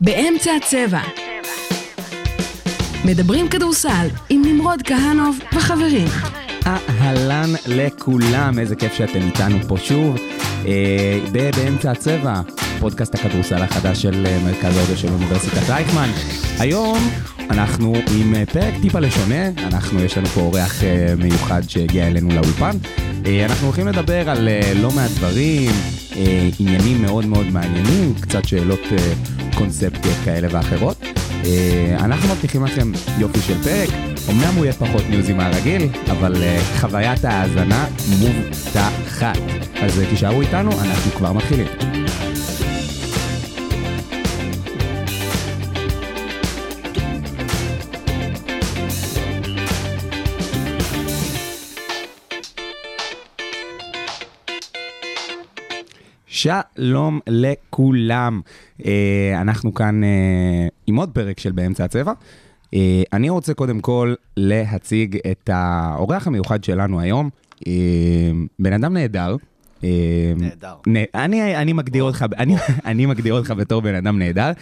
[0.00, 1.00] באמצע הצבע.
[3.04, 6.08] מדברים כדורסל עם נמרוד כהנוב וחברים.
[6.66, 10.16] אהלן לכולם, איזה כיף שאתם איתנו פה שוב.
[10.66, 11.18] אה,
[11.56, 12.40] באמצע הצבע,
[12.80, 16.10] פודקאסט הכדורסל החדש של אה, מרכז ההודו של אוניברסיטת רייכמן.
[16.58, 16.98] היום
[17.52, 22.28] אנחנו עם אה, פרק טיפה לשונה, אנחנו, יש לנו פה אורח אה, מיוחד שהגיע אלינו
[22.28, 22.76] לאולפן.
[23.26, 25.70] אה, אנחנו הולכים לדבר על לא מעט דברים,
[26.58, 28.80] עניינים מאוד מאוד מעניינים, קצת שאלות
[29.54, 31.04] קונספטיות כאלה ואחרות.
[31.98, 33.88] אנחנו מבטיחים לכם יופי של פרק,
[34.30, 36.34] אמנם הוא יהיה פחות ניוזי מהרגיל, אבל
[36.80, 37.86] חוויית ההאזנה
[38.18, 39.38] מובטחת.
[39.82, 41.66] אז תישארו איתנו, אנחנו כבר מתחילים.
[56.42, 58.40] שלום לכולם.
[58.86, 60.08] אה, אנחנו כאן אה,
[60.86, 62.12] עם עוד פרק של באמצע הצבע.
[62.74, 67.30] אה, אני רוצה קודם כל להציג את האורח המיוחד שלנו היום,
[68.58, 69.36] בן אדם נהדר.
[70.36, 70.74] נהדר.
[71.14, 72.56] אני, אני, מגדיר אותך, אני,
[72.90, 74.52] אני מגדיר אותך בתור בן אדם נהדר.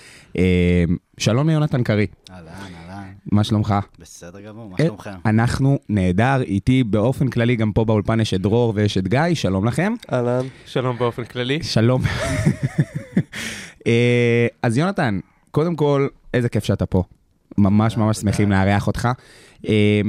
[1.19, 2.80] שלום ליונתן קרי, אהלן.
[3.27, 3.75] מה שלומך?
[3.99, 5.11] בסדר גמור, מה אה, שלומכם?
[5.27, 9.65] אנחנו נהדר, איתי באופן כללי גם פה באולפן יש את דרור ויש את גיא, שלום
[9.65, 9.95] לכם.
[10.13, 10.47] אהלן.
[10.67, 11.63] שלום באופן כללי.
[11.63, 12.03] שלום.
[13.87, 17.03] אה, אז יונתן, קודם כל, איזה כיף שאתה פה.
[17.59, 19.09] ממש ממש שמחים לארח אותך.
[19.69, 20.01] אה,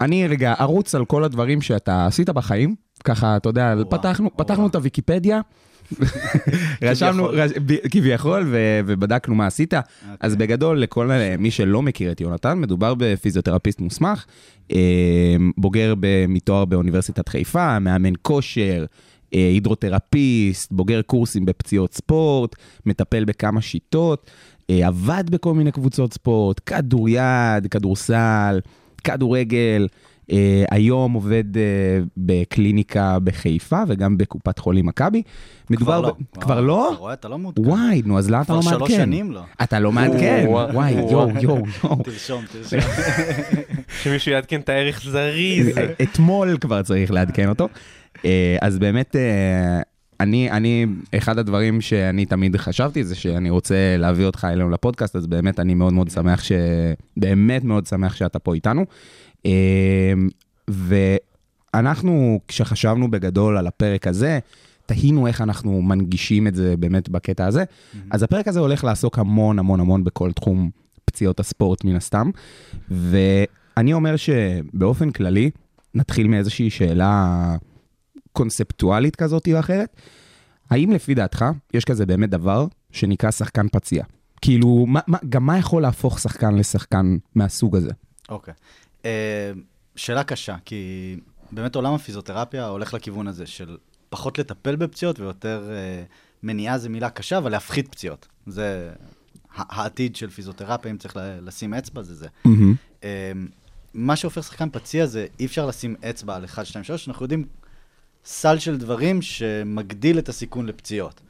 [0.00, 2.74] אני רגע ארוץ על כל הדברים שאתה עשית בחיים.
[3.04, 4.36] ככה, אתה יודע, וואו, פתחנו, וואו.
[4.36, 5.40] פתחנו את הוויקיפדיה.
[6.82, 7.28] רשמנו,
[7.90, 8.54] כביכול.
[8.86, 9.74] ובדקנו מה עשית.
[10.20, 14.24] אז בגדול, לכל מי שלא מכיר את יונתן, מדובר בפיזיותרפיסט מוסמך,
[14.72, 15.94] אה, בוגר
[16.28, 18.84] מתואר באוניברסיטת חיפה, מאמן כושר,
[19.34, 24.30] אה, הידרותרפיסט, בוגר קורסים בפציעות ספורט, מטפל בכמה שיטות,
[24.70, 28.60] אה, עבד בכל מיני קבוצות ספורט, כדוריד, כדורסל,
[29.04, 29.86] כדורגל.
[30.32, 31.62] אה, היום עובד אה,
[32.16, 35.22] בקליניקה בחיפה וגם בקופת חולים מכבי.
[35.70, 36.40] מדובר כבר ב- לא.
[36.40, 36.90] כבר לא?
[36.92, 37.62] אתה רואה, אתה לא מעודכן.
[37.66, 38.86] וואי, נו, אז למה אתה לא כבר מעדכן?
[38.86, 39.42] שלוש שנים לא.
[39.62, 40.92] אתה לא מעדכן, וואי.
[40.92, 42.02] יואו, יואו, יואו.
[42.04, 42.80] תרשום, תרשום.
[44.02, 45.78] שמישהו יעדכן את הערך זריז.
[46.02, 47.68] אתמול כבר צריך לעדכן אותו.
[48.24, 49.80] אה, אז באמת, אה,
[50.20, 50.86] אני, אני,
[51.16, 55.74] אחד הדברים שאני תמיד חשבתי זה שאני רוצה להביא אותך אלינו לפודקאסט, אז באמת אני
[55.74, 56.52] מאוד מאוד שמח ש...
[57.16, 58.84] באמת מאוד שמח שאתה פה איתנו.
[59.46, 60.12] אה,
[60.68, 64.38] ואנחנו, כשחשבנו בגדול על הפרק הזה,
[64.86, 67.64] תהינו איך אנחנו מנגישים את זה באמת בקטע הזה.
[68.10, 70.70] אז הפרק הזה הולך לעסוק המון המון המון בכל תחום
[71.04, 72.30] פציעות הספורט מן הסתם.
[72.90, 75.50] ואני אומר שבאופן כללי,
[75.94, 77.56] נתחיל מאיזושהי שאלה
[78.32, 79.96] קונספטואלית כזאת או אחרת.
[80.70, 81.44] האם לפי דעתך
[81.74, 84.04] יש כזה באמת דבר שנקרא שחקן פציע?
[84.40, 87.90] כאילו, מה, מה, גם מה יכול להפוך שחקן לשחקן מהסוג הזה?
[88.28, 88.54] אוקיי.
[88.54, 88.87] אה,
[89.96, 91.16] שאלה קשה, כי
[91.52, 93.76] באמת עולם הפיזיותרפיה הולך לכיוון הזה של
[94.08, 96.02] פחות לטפל בפציעות ויותר אה,
[96.42, 98.28] מניעה זה מילה קשה, אבל להפחית פציעות.
[98.46, 98.92] זה
[99.56, 102.26] העתיד של פיזיותרפיה, אם צריך לשים אצבע, זה זה.
[103.04, 103.32] אה,
[103.94, 107.44] מה שהופך שחקן פציע זה אי אפשר לשים אצבע על 1, 2, 3, אנחנו יודעים
[108.24, 111.20] סל של דברים שמגדיל את הסיכון לפציעות.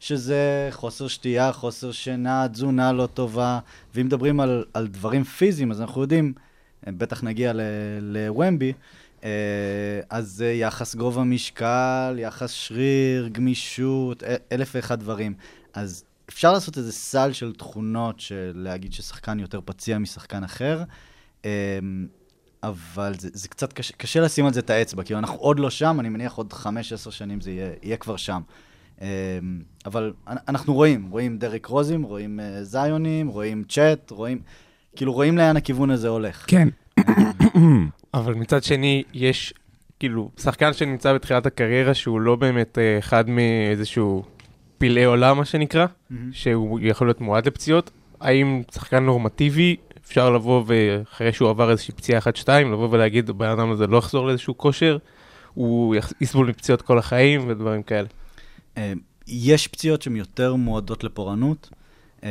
[0.00, 3.58] שזה חוסר שתייה, חוסר שינה, תזונה לא טובה,
[3.94, 6.42] ואם מדברים על, על דברים פיזיים, אז אנחנו יודעים, אה,
[6.88, 7.52] בטח נגיע
[8.00, 8.72] לוומבי,
[9.24, 9.30] אה,
[10.10, 14.22] אז יחס גובה משקל, יחס שריר, גמישות,
[14.52, 15.34] אלף ואחד דברים.
[15.74, 20.82] אז אפשר לעשות איזה סל של תכונות של להגיד ששחקן יותר פציע משחקן אחר,
[21.44, 21.78] אה,
[22.62, 25.70] אבל זה, זה קצת קשה, קשה לשים על זה את האצבע, כי אנחנו עוד לא
[25.70, 28.40] שם, אני מניח עוד חמש, עשר שנים זה יהיה, יהיה כבר שם.
[29.00, 29.06] אמ,
[29.86, 34.40] אבל אנ- אנחנו רואים, רואים דרק רוזים, רואים אה, זיונים, רואים צ'אט, רואים,
[34.96, 36.44] כאילו רואים לאן הכיוון הזה הולך.
[36.48, 36.68] כן.
[38.14, 39.54] אבל מצד שני, יש
[40.00, 44.24] כאילו שחקן שנמצא בתחילת הקריירה שהוא לא באמת אה, אחד מאיזשהו
[44.78, 45.86] פלאי עולם, מה שנקרא,
[46.32, 47.90] שהוא יכול להיות מועד לפציעות.
[48.20, 53.70] האם שחקן נורמטיבי, אפשר לבוא ואחרי שהוא עבר איזושהי פציעה אחת-שתיים, לבוא ולהגיד, הבן אדם
[53.70, 54.98] הזה לא יחזור לאיזשהו כושר,
[55.54, 58.08] הוא יסבול מפציעות כל החיים ודברים כאלה.
[58.76, 58.92] אה,
[59.26, 61.70] יש פציעות שהן יותר מועדות לפורענות,
[62.24, 62.30] אה,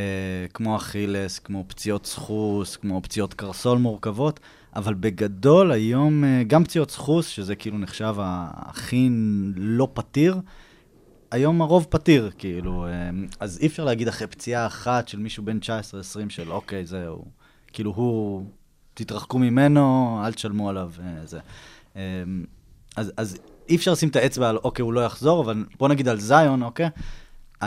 [0.54, 4.40] כמו אכילס, כמו פציעות סחוס, כמו פציעות קרסול מורכבות,
[4.76, 9.10] אבל בגדול היום אה, גם פציעות סחוס, שזה כאילו נחשב הכי
[9.56, 10.40] לא פתיר,
[11.32, 13.10] היום הרוב פתיר, כאילו, אה,
[13.40, 15.66] אז אי אפשר להגיד אחרי פציעה אחת של מישהו בן 19-20
[16.30, 17.26] של אוקיי, זהו,
[17.74, 18.46] כאילו הוא
[18.94, 21.40] תתרחקו ממנו, אל תשלמו עליו, אה, זה.
[22.96, 23.38] אז, אז
[23.70, 26.64] אי אפשר לשים את האצבע על, אוקיי, הוא לא יחזור, אבל בוא נגיד על זיון,
[26.64, 26.90] אוקיי?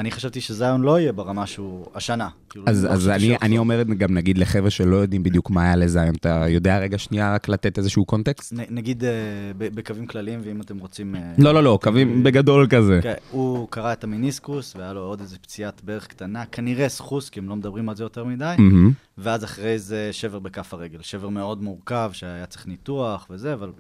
[0.01, 2.29] אני חשבתי שזיון לא יהיה ברמה שהוא השנה.
[2.51, 3.37] כאילו, אז, לא אז אני.
[3.43, 7.35] אני אומר גם נגיד לחבר'ה שלא יודעים בדיוק מה היה לזיון, אתה יודע רגע שנייה
[7.35, 8.53] רק לתת איזשהו קונטקסט?
[8.53, 9.11] נ, נגיד אה,
[9.59, 11.15] ב- בקווים כלליים, ואם אתם רוצים...
[11.15, 13.01] אה, לא, לא, לא, קווים בגדול כזה.
[13.03, 17.41] כן, הוא קרע את המיניסקוס, והיה לו עוד איזה פציעת ברך קטנה, כנראה סחוס, כי
[17.41, 18.93] הם לא מדברים על זה יותר מדי, מהמם.
[19.19, 20.99] ואז אחרי זה שבר בכף הרגל.
[21.03, 23.71] שבר מאוד מורכב, שהיה צריך ניתוח וזה, אבל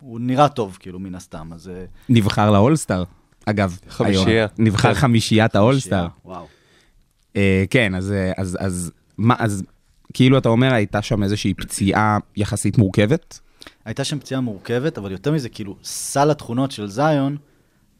[0.00, 1.68] הוא נראה טוב, כאילו, מן הסתם, אז...
[1.68, 3.04] אה, נבחר לאולסטאר,
[3.46, 3.78] אגב.
[3.88, 4.46] חמישייה.
[4.46, 4.48] היום.
[4.58, 5.00] נבחר כן.
[5.00, 6.06] חמישיית האולסטאר.
[6.24, 6.46] וואו.
[7.36, 9.62] אה, כן, אז, אה, אז, אז, מה, אז
[10.14, 13.40] כאילו אתה אומר, הייתה שם איזושהי פציעה יחסית מורכבת?
[13.84, 17.36] הייתה שם פציעה מורכבת, אבל יותר מזה, כאילו, סל התכונות של זיון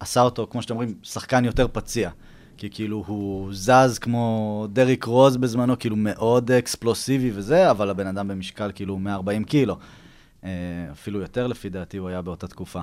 [0.00, 2.11] עשה אותו, כמו שאתם אומרים, שחקן יותר פציע.
[2.56, 8.29] כי כאילו הוא זז כמו דריק רוז בזמנו, כאילו מאוד אקספלוסיבי וזה, אבל הבן אדם
[8.29, 9.76] במשקל כאילו 140 קילו.
[10.44, 10.50] אה,
[10.93, 12.81] אפילו יותר לפי דעתי הוא היה באותה תקופה.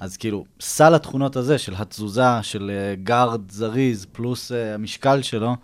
[0.00, 5.54] אז כאילו, סל התכונות הזה של התזוזה, של אה, גארד זריז, פלוס אה, המשקל שלו,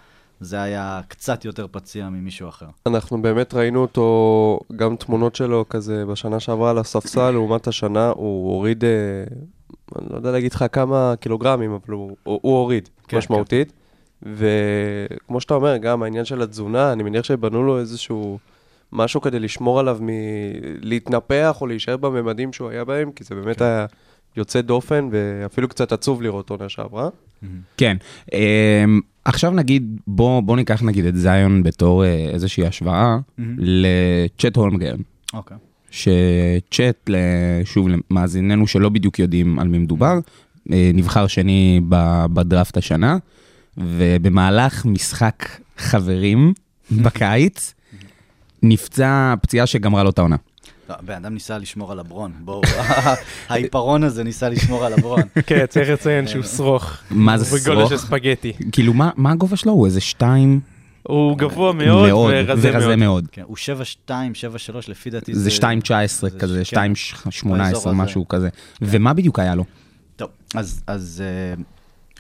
[0.40, 2.66] זה היה קצת יותר פציע ממישהו אחר.
[2.86, 8.52] אנחנו באמת ראינו אותו, גם תמונות שלו כזה בשנה שעברה על הספסל, לעומת השנה, הוא
[8.54, 8.90] הוריד, אה,
[9.98, 13.72] אני לא יודע להגיד לך כמה קילוגרמים, אבל הוא, הוא, הוא הוריד כן, משמעותית.
[14.22, 18.38] וכמו שאתה אומר, גם העניין של התזונה, אני מניח שבנו לו איזשהו
[18.92, 23.86] משהו כדי לשמור עליו מלהתנפח או להישאר בממדים שהוא היה בהם, כי זה באמת היה
[24.36, 27.08] יוצא דופן, ואפילו קצת עצוב לראות עונה שעברה.
[27.76, 27.96] כן.
[28.34, 28.84] אה,
[29.24, 33.18] עכשיו נגיד, בוא, בוא ניקח נגיד את זיון בתור אה, איזושהי השוואה
[33.58, 34.98] לצ'ט הולמגרן.
[35.32, 35.56] אוקיי.
[35.90, 37.16] שצ'אט, ל-
[37.64, 40.18] שוב, למאזיננו שלא בדיוק יודעים על מי מדובר,
[40.72, 43.16] אה, נבחר שני ב- בדראפט השנה,
[43.76, 45.48] ובמהלך משחק
[45.78, 46.52] חברים
[47.04, 47.74] בקיץ,
[48.62, 50.36] נפצע פציעה שגמרה לו את העונה.
[50.88, 52.60] לא, הבן אדם ניסה לשמור על הברון, בואו,
[53.48, 55.22] העיפרון הזה ניסה לשמור על הברון.
[55.46, 56.96] כן, צריך לציין שהוא שרוך.
[57.10, 57.90] מה זה בגודל שרוך?
[57.90, 58.52] של ספגטי.
[58.72, 59.72] כאילו, מה, הגובה שלו?
[59.72, 60.60] הוא איזה שתיים
[61.02, 62.98] הוא גבוה מאוד ורזה מאוד.
[62.98, 63.26] מאוד.
[63.32, 63.56] כן, הוא
[64.06, 64.12] 7-2, 7-3,
[64.88, 65.60] לפי דעתי זה 2.19
[66.20, 67.92] זה- כזה, כן, 2.18, באזור הזה.
[67.92, 68.48] משהו כזה.
[68.82, 69.64] ומה בדיוק היה לו?
[70.16, 70.82] טוב, אז,
[71.56, 71.60] uh,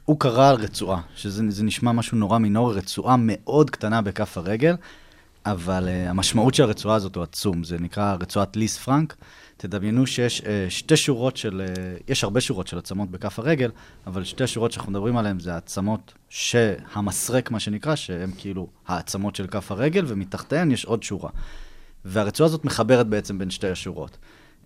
[0.04, 4.74] הוא קרא על רצועה, שזה זה נשמע משהו נורא מינורי, רצועה מאוד קטנה בכף הרגל,
[5.46, 9.16] אבל uh, המשמעות של הרצועה הזאת הוא עצום, זה נקרא רצועת ליס פרנק.
[9.56, 13.70] תדמיינו שיש uh, שתי שורות של, uh, יש הרבה שורות של עצמות בכף הרגל,
[14.06, 19.46] אבל שתי השורות שאנחנו מדברים עליהן זה העצמות שהמסרק, מה שנקרא, שהן כאילו העצמות של
[19.46, 21.30] כף הרגל, ומתחתיהן יש עוד שורה.
[22.04, 24.18] והרצועה הזאת מחברת בעצם בין שתי השורות.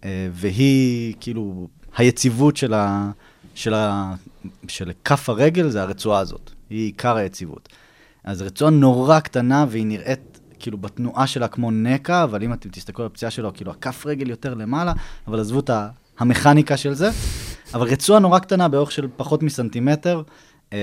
[0.05, 3.11] אה, והיא, כאילו, היציבות של, ה,
[3.55, 4.15] של, ה,
[4.69, 6.51] של כף הרגל זה הרצועה הזאת.
[6.71, 7.69] היא עיקר היציבות.
[8.25, 13.05] אז רצועה נורא קטנה והיא נראית כאילו בתנועה שלה כמו נקע, אבל אם אתם תסתכלו
[13.05, 14.93] על הפציעה שלו, כאילו הכף רגל יותר למעלה,
[15.27, 15.71] אבל עזבו את
[16.19, 17.11] המכניקה של זה.
[17.75, 20.23] אבל רצועה נורא קטנה באורך של פחות מסנטימטר,
[20.73, 20.79] אה,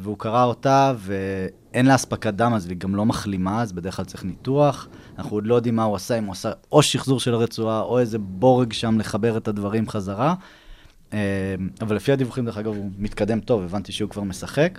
[0.00, 4.04] והוא קרא אותה, ואין לה אספקת דם, אז היא גם לא מחלימה, אז בדרך כלל
[4.04, 4.88] צריך ניתוח.
[5.18, 7.98] אנחנו עוד לא יודעים מה הוא עשה, אם הוא עשה או שחזור של הרצועה, או
[7.98, 10.34] איזה בורג שם לחבר את הדברים חזרה.
[11.12, 11.18] אה,
[11.80, 14.78] אבל לפי הדיווחים, דרך אגב, הוא מתקדם טוב, הבנתי שהוא כבר משחק.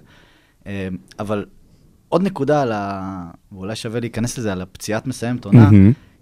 [0.68, 0.88] אה,
[1.20, 1.46] אבל
[2.10, 3.24] עוד נקודה על ה...
[3.52, 5.70] ואולי שווה להיכנס לזה, על הפציעת מסיימת עונה.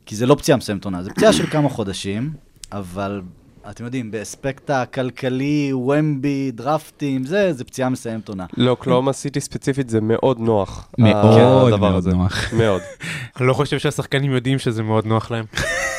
[0.05, 2.29] כי זה לא פציעה מסיימת עונה, זה פציעה של כמה חודשים,
[2.71, 3.21] אבל
[3.69, 8.45] אתם יודעים, באספקט הכלכלי, ומבי, דרפטים, זה, זה פציעה מסיימת עונה.
[8.57, 10.87] לא, קלאומה סיטי ספציפית זה מאוד נוח.
[10.97, 12.07] מאוד הדבר מאוד.
[12.07, 12.53] נוח.
[12.53, 12.81] מאוד.
[12.81, 13.07] כן.
[13.39, 15.45] אני לא חושב שהשחקנים יודעים שזה מאוד נוח להם.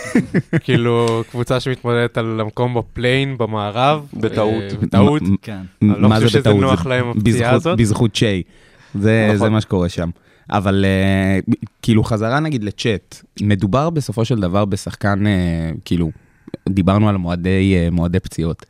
[0.64, 4.06] כאילו, קבוצה שמתמודדת על המקום בפליין, במערב.
[4.14, 4.62] בטעות.
[4.70, 5.22] אה, בטעות.
[5.42, 5.60] כן.
[5.82, 6.52] אני לא חושב זה שזה?
[6.52, 7.78] נוח להם, הפציעה הזאת.
[7.78, 8.42] בזכות צ'יי.
[9.00, 9.38] זה נכון.
[9.38, 10.10] זה מה שקורה שם.
[10.50, 11.38] אבל אה,
[11.82, 15.32] כאילו חזרה נגיד לצ'אט, מדובר בסופו של דבר בשחקן, אה,
[15.84, 16.10] כאילו,
[16.68, 18.66] דיברנו על מועדי, אה, מועדי פציעות.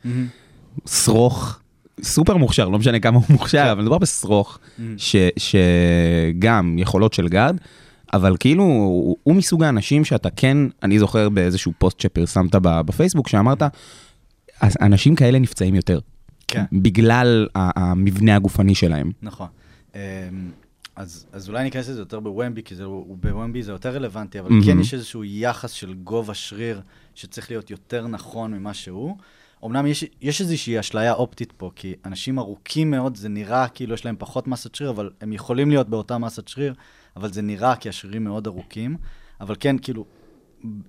[0.87, 1.59] שרוך,
[2.03, 4.59] סופר מוכשר, לא משנה כמה הוא מוכשר, אבל מדובר בשרוך,
[4.97, 7.57] ש- שגם יכולות של גארד,
[8.13, 13.63] אבל כאילו, הוא, הוא מסוג האנשים שאתה כן, אני זוכר באיזשהו פוסט שפרסמת בפייסבוק, שאמרת,
[14.61, 15.99] "אז אנשים כאלה נפצעים יותר.
[16.47, 16.63] כן.
[16.71, 19.11] בגלל המבנה הגופני שלהם.
[19.21, 19.47] נכון.
[19.95, 19.99] אמ,
[20.95, 24.65] אז, אז אולי ניכנס לזה יותר בוומבי, כי זה, בוומבי זה יותר רלוונטי, אבל מהמם.
[24.65, 26.81] כן יש איזשהו יחס של גובה שריר
[27.15, 29.17] שצריך להיות יותר נכון ממה שהוא.
[29.65, 34.05] אמנם יש, יש איזושהי אשליה אופטית פה, כי אנשים ארוכים מאוד, זה נראה כאילו יש
[34.05, 36.73] להם פחות מסת שריר, אבל הם יכולים להיות באותה מסת שריר,
[37.15, 38.97] אבל זה נראה כי השרירים מאוד ארוכים.
[39.41, 40.05] אבל כן, כאילו,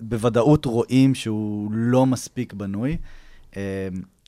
[0.01, 2.97] בוודאות רואים שהוא לא מספיק בנוי.
[3.57, 3.61] אמ,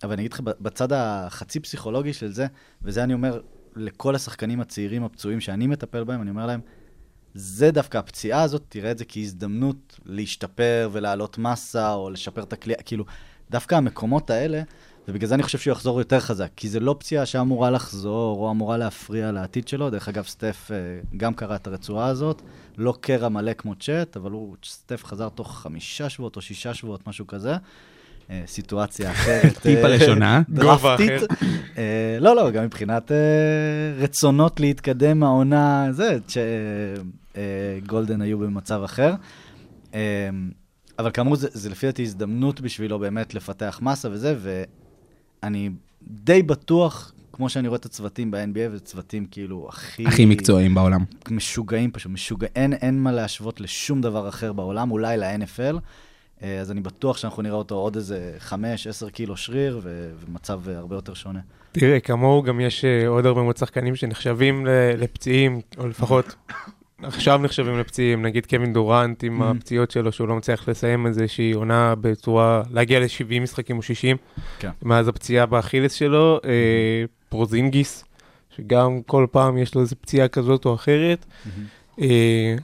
[0.03, 2.47] אבל אני אגיד לך, בצד החצי פסיכולוגי של זה,
[2.83, 3.41] וזה אני אומר
[3.77, 6.61] לכל השחקנים הצעירים הפצועים שאני מטפל בהם, אני אומר להם,
[7.35, 12.79] זה דווקא הפציעה הזאת, תראה את זה כהזדמנות להשתפר ולהעלות מסה, או לשפר את הכלייה,
[12.83, 13.05] כאילו,
[13.51, 14.63] דווקא המקומות האלה,
[15.09, 18.51] ובגלל זה אני חושב שהוא יחזור יותר חזק, כי זה לא פציעה שאמורה לחזור, או
[18.51, 19.91] אמורה להפריע לעתיד שלו.
[19.91, 20.77] דרך אגב, סטף אה,
[21.17, 22.43] גם קרא את הרצועה הזאת,
[22.79, 27.07] לא קרע מלא כמו צ'אט, אבל הוא, סטף חזר תוך חמישה שבועות או שישה שבועות,
[27.07, 27.55] משהו כזה.
[28.31, 29.59] אה, סיטואציה אחרת.
[29.59, 30.43] טיפה אה, לשונה.
[30.49, 31.11] גובה דרפטית.
[31.11, 31.47] אחר.
[31.79, 33.11] אה, לא, לא, גם מבחינת
[33.99, 36.19] רצונות להתקדם מהעונה, זה,
[37.85, 39.15] שגולדן היו במצב אחר.
[40.99, 44.37] אבל כאמור, זה, זה לפי דעתי הזדמנות בשבילו באמת לפתח מסה וזה,
[45.43, 45.71] ואני
[46.09, 50.07] די בטוח, כמו שאני רואה את הצוותים ב-NBA, וזה צוותים כאילו הכי...
[50.07, 51.05] הכי מקצועיים בעולם.
[51.31, 55.79] משוגעים פשוט, משוגעים, אין, אין מה להשוות לשום דבר אחר בעולם, אולי ל-NFL.
[56.43, 58.53] אה, אז אני בטוח שאנחנו נראה אותו עוד איזה 5-10
[59.13, 59.81] קילו שריר,
[60.21, 61.41] ומצב אה, הרבה יותר שונה.
[61.73, 64.67] תראה, כמוהו גם יש אה, עוד הרבה מאוד שחקנים שנחשבים
[64.99, 66.35] לפציעים, או לפחות
[67.03, 69.45] עכשיו נחשבים לפציעים, נגיד קווין דורנט עם Mhm.
[69.45, 74.17] הפציעות שלו, שהוא לא מצליח לסיים איזושהי עונה בצורה, להגיע ל-70 משחקים או 60,
[74.59, 74.71] כן.
[74.83, 76.51] מאז הפציעה באכילס שלו, אה,
[77.29, 78.05] פורזינגיס,
[78.57, 81.27] שגם כל פעם יש לו איזו פציעה כזאת או אחרת.
[82.01, 82.55] אה,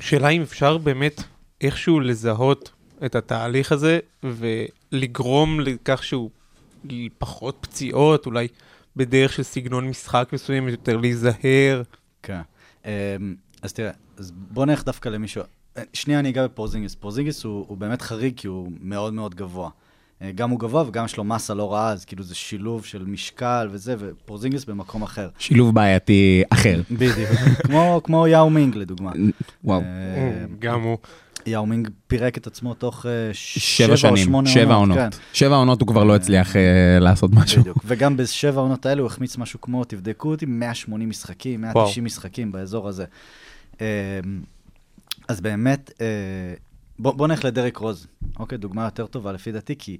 [0.00, 1.22] שאלה אם אפשר באמת
[1.60, 2.70] איכשהו לזהות
[3.06, 6.30] את התהליך הזה ולגרום לכך שהוא
[7.18, 8.48] פחות פציעות, אולי
[8.96, 11.82] בדרך של סגנון משחק מסוים, יותר להיזהר.
[12.22, 12.40] כן.
[12.84, 12.90] אמ,
[13.62, 15.42] אז תראה, אז בוא נלך דווקא למישהו...
[15.76, 16.94] אה, שנייה אני אגע בפורזינגיס.
[16.94, 19.70] פורזינגיס הוא, הוא באמת חריג כי הוא מאוד מאוד גבוה.
[20.22, 23.04] אה, גם הוא גבוה וגם יש לו מסה לא רעה, אז כאילו זה שילוב של
[23.04, 25.28] משקל וזה, ופורזינגיס במקום אחר.
[25.38, 26.80] שילוב בעייתי אחר.
[26.90, 27.30] בדיוק.
[27.66, 29.12] כמו, כמו יאו מינג לדוגמה.
[29.64, 29.80] וואו.
[29.80, 30.98] אה, גם הוא.
[31.46, 34.98] יאו מינג פירק את עצמו תוך אה, שבע או שנים, שמונה שבע עונות.
[34.98, 35.08] כן.
[35.32, 37.60] שבע עונות הוא כבר לא הצליח אה, לעשות משהו.
[37.60, 37.78] בדיוק.
[37.84, 42.88] וגם בשבע העונות האלה הוא החמיץ משהו כמו, תבדקו אותי, 180 משחקים, 190 משחקים באזור
[42.88, 43.04] הזה.
[45.28, 46.06] אז באמת, אה,
[46.98, 48.06] בוא, בוא נלך לדרק רוז.
[48.38, 49.96] אוקיי, דוגמה יותר טובה לפי דעתי, כי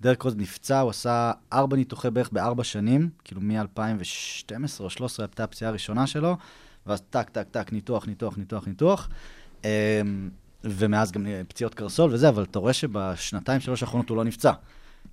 [0.00, 5.44] דרק רוז נפצע, הוא עשה ארבע ניתוחי בערך בארבע שנים, כאילו מ-2012 או 2013 הייתה
[5.44, 6.36] הפציעה הראשונה שלו,
[6.86, 9.08] ואז טק, טק, טק, ניתוח, ניתוח, ניתוח, ניתוח.
[10.64, 14.52] ומאז גם פציעות קרסול וזה, אבל אתה רואה שבשנתיים, שלוש האחרונות הוא לא נפצע.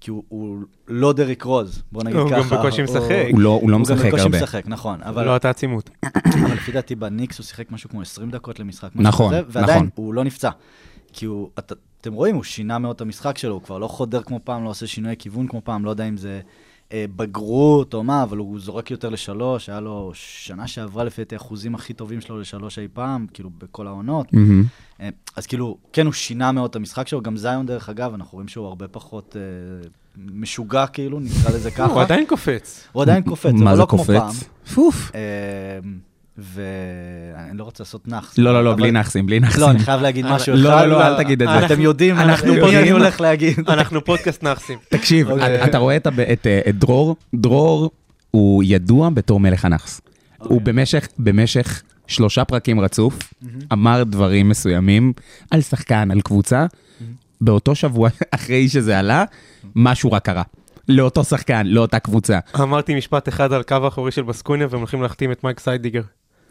[0.01, 2.39] כי הוא, הוא לא דריק רוז, בוא נגיד הוא ככה.
[2.39, 3.27] גם בקושי משחק.
[3.31, 4.37] הוא לא- הוא לא הוא משחק גם בקושי הרבה.
[4.37, 5.01] משחק, נכון.
[5.03, 5.89] אבל, לא הייתה עצימות.
[6.43, 8.89] אבל לפי דעתי בניקס הוא שיחק משהו כמו 20 דקות למשחק.
[8.95, 9.89] נכון, כזה, ועדיין נכון.
[9.95, 10.49] הוא לא נפצע.
[11.13, 14.21] כי הוא, את, אתם רואים, הוא שינה מאוד את המשחק שלו, הוא כבר לא חודר
[14.21, 16.41] כמו פעם, לא עושה שינוי כיוון כמו פעם, לא יודע אם זה
[16.93, 21.75] בגרות או מה, אבל הוא זורק יותר לשלוש, היה לו שנה שעברה לפי דעתי האחוזים
[21.75, 24.27] הכי טובים שלו לשלוש אי פעם, כאילו בכל העונות.
[25.01, 28.35] אה, אז כאילו, כן, הוא שינה מאוד את המשחק שלו, גם זיון דרך אגב, אנחנו
[28.35, 31.85] רואים שהוא הרבה פחות אה, משוגע כאילו, נקרא לזה ככה.
[31.85, 32.87] הוא עדיין קופץ.
[32.91, 34.27] הוא עדיין קופץ, מה אבל זה לא כמו פעם.
[34.27, 34.43] קופץ?
[34.73, 35.11] פוף.
[36.39, 36.63] אה,
[37.35, 38.37] ואני לא רוצה לעשות נאחס.
[38.37, 39.61] לא, לא, לא, בלי נאחסים, בלי נאחסים.
[39.61, 40.85] לא, אני חייב להגיד משהו לא, אחד.
[40.85, 41.65] לא, לא, אל תגיד את זה.
[41.65, 43.59] אתם יודעים, אנחנו אני הולך להגיד.
[43.69, 44.79] אנחנו פודקאסט נאחסים.
[44.89, 45.65] תקשיב, אוקיי.
[45.65, 47.15] אתה רואה את ה- את, אה, את דרור?
[47.35, 47.91] דרור
[48.31, 50.01] הוא ידוע בתור מלך הנאחס.
[50.39, 50.53] אוקיי.
[50.55, 53.33] הוא במשך, במשך שלושה פרקים רצוף,
[53.73, 55.13] אמר דברים מסוימים
[55.51, 56.65] על שחקן, על קבוצה.
[57.41, 59.23] באותו שבוע אחרי שזה עלה,
[59.75, 60.43] משהו רק קרה.
[60.89, 62.39] לאותו שחקן, לאותה קבוצה.
[62.59, 66.01] אמרתי משפט אחד על קו האחורי של בסקוניה, והם הולכים להחתים את מייק סיידיגר.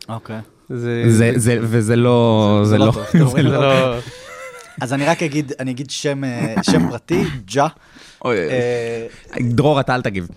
[0.09, 0.41] אוקיי.
[0.69, 1.05] זה...
[1.07, 3.47] זה, זה, וזה לא, זה לא לא, זה רואים?
[3.47, 3.61] זה לא.
[3.61, 3.99] לא...
[4.83, 7.67] אז אני רק אגיד, אני אגיד שם אה, שם פרטי, ג'ה.
[8.27, 9.07] אה,
[9.41, 10.29] דרור, אתה אל תגיב.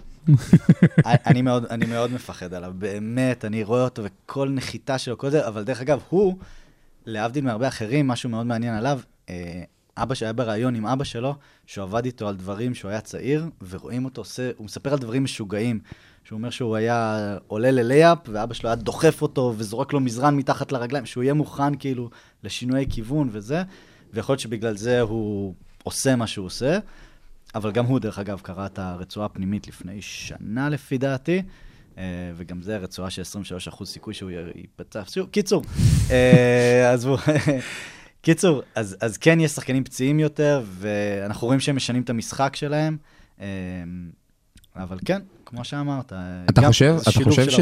[1.05, 5.47] אני מאוד, אני מאוד מפחד עליו, באמת, אני רואה אותו וכל נחיתה שלו, כל זה,
[5.47, 6.37] אבל דרך אגב, הוא,
[7.05, 8.99] להבדיל מהרבה אחרים, משהו מאוד מעניין עליו,
[9.29, 9.63] אה,
[9.97, 14.05] אבא שהיה בריאיון עם אבא שלו, שהוא עבד איתו על דברים שהוא היה צעיר, ורואים
[14.05, 15.79] אותו עושה, הוא מספר על דברים משוגעים.
[16.23, 20.71] שהוא אומר שהוא היה עולה ללייפ, ואבא שלו היה דוחף אותו וזורק לו מזרן מתחת
[20.71, 22.09] לרגליים, שהוא יהיה מוכן כאילו
[22.43, 23.63] לשינויי כיוון וזה,
[24.13, 26.79] ויכול להיות שבגלל זה הוא עושה מה שהוא עושה.
[27.55, 31.41] אבל גם הוא, דרך אגב, קרא את הרצועה הפנימית לפני שנה, לפי דעתי,
[31.97, 32.03] אה,
[32.35, 35.01] וגם זה רצועה של 23% סיכוי שהוא ייפצע.
[35.31, 35.63] קיצור,
[36.11, 37.17] אה, עזבו.
[38.21, 42.97] קיצור, אז, אז כן יש שחקנים פציעים יותר, ואנחנו רואים שהם משנים את המשחק שלהם,
[43.41, 43.47] אה,
[44.75, 46.13] אבל כן, כמו שאמרת,
[46.49, 47.59] אתה גם חושב, אתה חושב ש...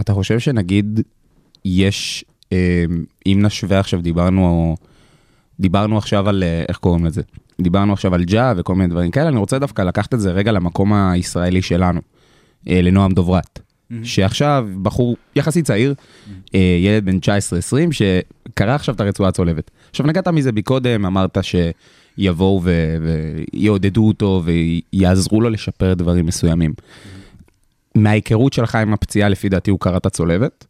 [0.00, 1.00] אתה חושב שנגיד
[1.64, 2.84] יש, אה,
[3.26, 4.76] אם נשווה עכשיו, דיברנו,
[5.60, 7.22] דיברנו עכשיו על, אה, איך קוראים לזה?
[7.60, 10.52] דיברנו עכשיו על ג'ה וכל מיני דברים כאלה, אני רוצה דווקא לקחת את זה רגע
[10.52, 12.00] למקום הישראלי שלנו,
[12.66, 13.60] לנועם דוברת.
[13.90, 14.04] מהמם.
[14.04, 15.94] שעכשיו בחור יחסית צעיר,
[16.54, 17.22] אה, ילד בן 19-20,
[17.92, 19.70] שקרא עכשיו את הרצועה הצולבת.
[19.90, 26.74] עכשיו נגעת מזה מקודם, אמרת שיבואו ויעודדו אותו ויעזרו לו לשפר דברים מסוימים.
[27.94, 30.66] מההיכרות שלך עם הפציעה, לפי דעתי הוא קרא את הצולבת?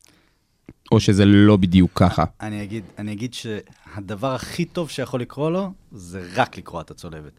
[0.92, 2.24] או שזה לא בדיוק ככה?
[2.40, 7.32] אני אגיד, אני אגיד שהדבר הכי טוב שיכול לקרות לו, זה רק לקרוע את הצולבת.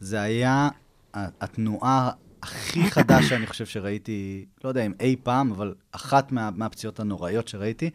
[0.00, 0.68] זה היה
[1.14, 2.10] התנועה
[2.52, 7.48] הכי חדה שאני חושב שראיתי, לא יודע אם אי פעם, אבל אחת מה, מהפציעות הנוראיות
[7.48, 7.90] שראיתי,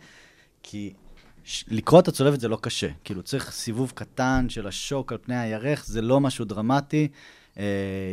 [0.63, 0.93] כי
[1.43, 2.87] ש- לקרוע את הצולבת זה לא קשה.
[3.03, 7.07] כאילו, צריך סיבוב קטן של השוק על פני הירך, זה לא משהו דרמטי.
[7.57, 7.63] אה,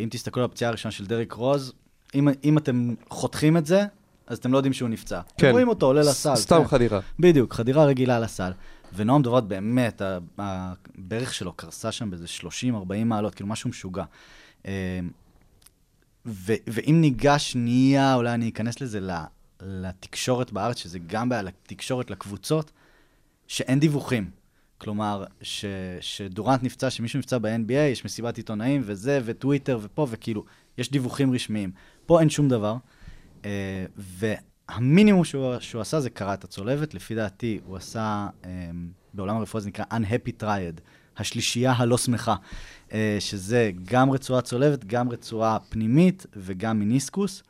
[0.05, 1.73] אם תסתכלו על הפציעה הראשונה של דריק רוז,
[2.15, 3.85] אם, אם אתם חותכים את זה,
[4.27, 5.21] אז אתם לא יודעים שהוא נפצע.
[5.21, 5.47] כן.
[5.47, 6.37] אתם רואים אותו עולה לסל.
[6.37, 6.69] סתם כן.
[6.69, 7.01] חדירה.
[7.19, 8.53] בדיוק, חדירה רגילה לסל.
[8.95, 10.03] ונועם דוברת באמת,
[10.39, 14.05] הברך שלו קרסה שם באיזה 30-40 מעלות, כאילו משהו משוגע.
[16.27, 19.01] ו- ואם ניגש שנייה, אולי אני אכנס לזה
[19.63, 22.73] לתקשורת בארץ, שזה גם בעיה לתקשורת לקבוצות,
[23.47, 24.31] שאין דיווחים.
[24.79, 25.65] כלומר, ש-
[26.01, 30.45] שדורנט נפצע, שמישהו נפצע ב-NBA, יש מסיבת עיתונאים וזה, וטוויטר ופה, וכאילו,
[30.79, 31.71] יש דיווחים רשמיים.
[32.07, 32.77] פה אין שום דבר.
[33.45, 36.95] אה, והמינימום שהוא, שהוא עשה זה קרע את הצולבת.
[36.95, 38.71] לפי דעתי, הוא עשה, אה,
[39.15, 40.81] בעולם הרפואה זה נקרא Unhappy Triad,
[41.21, 42.35] השלישייה הלא שמחה,
[42.93, 47.43] אה, שזה גם רצועה צולבת, גם רצועה פנימית וגם מיניסקוס.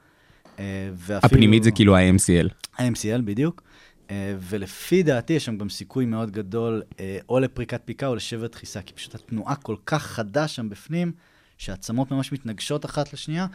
[0.58, 1.18] אה, ואפילו...
[1.22, 2.48] הפנימית זה כאילו ה-MCL.
[2.78, 3.62] ה-MCL בדיוק.
[4.10, 6.82] אה, ולפי דעתי יש שם גם סיכוי מאוד גדול
[7.28, 11.12] או לפריקת פיקה או לשבר דחיסה, כי פשוט התנועה כל כך חדה שם בפנים,
[11.58, 13.46] שהעצמות ממש מתנגשות אחת לשנייה,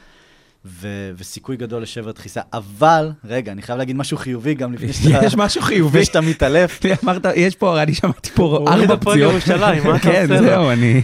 [0.65, 2.41] ו- וסיכוי גדול לשבר דחיסה.
[2.53, 5.19] אבל, רגע, אני חייב להגיד משהו חיובי גם לפני שאתה...
[5.25, 5.99] יש משהו חיובי.
[5.99, 6.79] לפני שאתה מתעלף.
[7.03, 9.17] אמרת, יש פה, אני שמעתי פה ארבע פציעות.
[9.17, 10.47] ירושלים, מה אתה כן, עושה לו?
[10.47, 11.01] זהו, אני...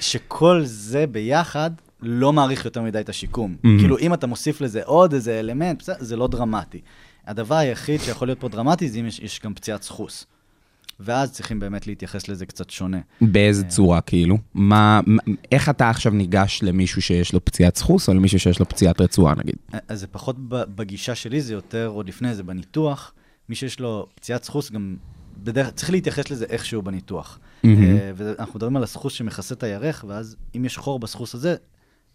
[0.00, 1.70] שכל זה ביחד
[2.02, 3.56] לא מעריך יותר מדי את השיקום.
[3.58, 3.68] Mhm.
[3.78, 6.80] כאילו, אם אתה מוסיף לזה עוד איזה אלמנט, זה לא דרמטי.
[7.26, 10.26] הדבר היחיד שיכול להיות פה דרמטי זה אם יש, יש גם פציעת סחוס.
[11.00, 13.00] ואז צריכים באמת להתייחס לזה קצת שונה.
[13.20, 14.38] באיזה צורה, כאילו?
[14.54, 15.00] מה,
[15.52, 19.34] איך אתה עכשיו ניגש למישהו שיש לו פציעת סחוס, או למישהו שיש לו פציעת רצועה,
[19.34, 19.56] נגיד?
[19.88, 23.12] אז זה פחות בגישה שלי, זה יותר עוד לפני זה בניתוח.
[23.48, 24.96] מי שיש לו פציעת סחוס גם,
[25.42, 27.38] בדרך, צריך להתייחס לזה איכשהו בניתוח.
[27.64, 31.56] אה, ואנחנו מדברים על הסחוס שמכסה את הירך, ואז אם יש חור בסחוס הזה,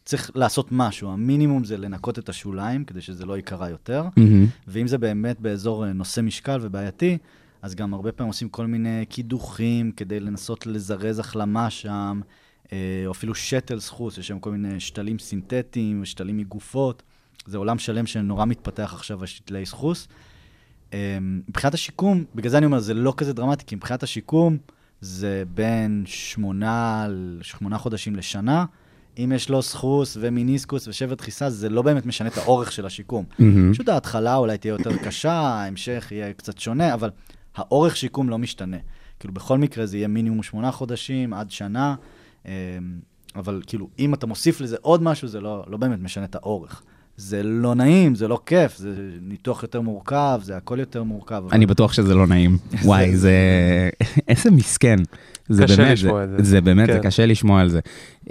[0.05, 1.11] צריך לעשות משהו.
[1.11, 4.03] המינימום זה לנקות את השוליים, כדי שזה לא ייקרע יותר.
[4.17, 4.45] מהמם.
[4.67, 7.17] ואם זה באמת באזור אה, נושא משקל ובעייתי,
[7.61, 12.21] אז גם הרבה פעמים עושים כל מיני קידוחים כדי לנסות לזרז החלמה שם,
[12.73, 17.03] אה, או אפילו שתל סחוס, יש שם כל מיני שתלים סינתטיים, שתלים מגופות.
[17.45, 20.07] זה עולם שלם שנורא מתפתח עכשיו, השתלי סחוס.
[20.93, 24.57] אה, מבחינת השיקום, בגלל זה אני אומר, זה לא כזה דרמטי, כי מבחינת השיקום
[25.01, 27.07] זה בין שמונה,
[27.41, 28.65] שמונה חודשים לשנה.
[29.17, 33.25] אם יש לו סחוס ומיניסקוס ושבר דחיסה, זה לא באמת משנה את האורך של השיקום.
[33.39, 33.73] מהמם.
[33.73, 37.09] פשוט ההתחלה אולי תהיה יותר קשה, ההמשך יהיה קצת שונה, אבל
[37.55, 38.77] האורך שיקום לא משתנה.
[39.19, 41.95] כאילו, בכל מקרה זה יהיה מינימום שמונה חודשים עד שנה,
[42.45, 42.51] אמ,
[43.35, 46.81] אבל כאילו, אם אתה מוסיף לזה עוד משהו, זה לא, לא באמת משנה את האורך.
[47.17, 48.89] זה לא נעים, זה לא כיף, זה
[49.21, 51.35] ניתוח יותר מורכב, זה הכל יותר מורכב.
[51.35, 52.57] אבל- אני בטוח שזה לא נעים.
[52.85, 53.33] וואי, זה...
[54.27, 54.95] איזה מסכן.
[55.49, 56.51] זה קשה באמת, לשמוע זה- את זה.
[56.51, 57.07] זה באמת, זה כן.
[57.07, 57.79] קשה לשמוע על זה.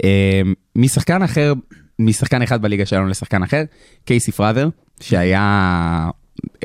[0.03, 0.41] אה,
[0.75, 1.53] משחקן אחר,
[1.99, 3.63] משחקן אחד בליגה שלנו לשחקן אחר,
[4.05, 6.09] קייסי פראבר, שהיה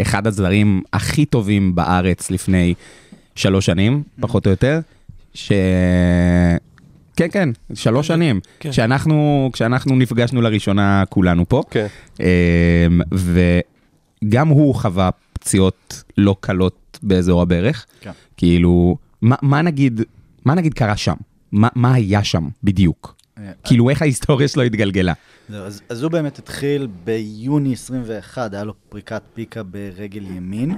[0.03, 2.75] אחד הזרים הכי טובים בארץ לפני
[3.35, 4.81] שלוש שנים, פחות או יותר,
[5.35, 5.53] ש...
[7.17, 8.41] כן, כן, שלוש שנים.
[8.61, 8.71] כן.
[8.71, 11.87] כשאנחנו, כשאנחנו נפגשנו לראשונה כולנו פה, כן.
[12.21, 12.27] אמ,
[13.13, 17.87] וגם הוא חווה פציעות לא קלות באזור הברך.
[18.01, 18.11] כן.
[18.37, 20.01] כאילו, מה, מה נגיד,
[20.45, 21.15] מה נגיד קרה שם?
[21.53, 23.16] מה, מה היה שם בדיוק?
[23.65, 25.13] כאילו, איך ההיסטוריה שלו התגלגלה?
[25.55, 30.77] אז, הוא באמת התחיל ביוני 21, היה לו פריקת פיקה ברגל ימין,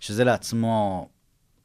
[0.00, 1.08] שזה לעצמו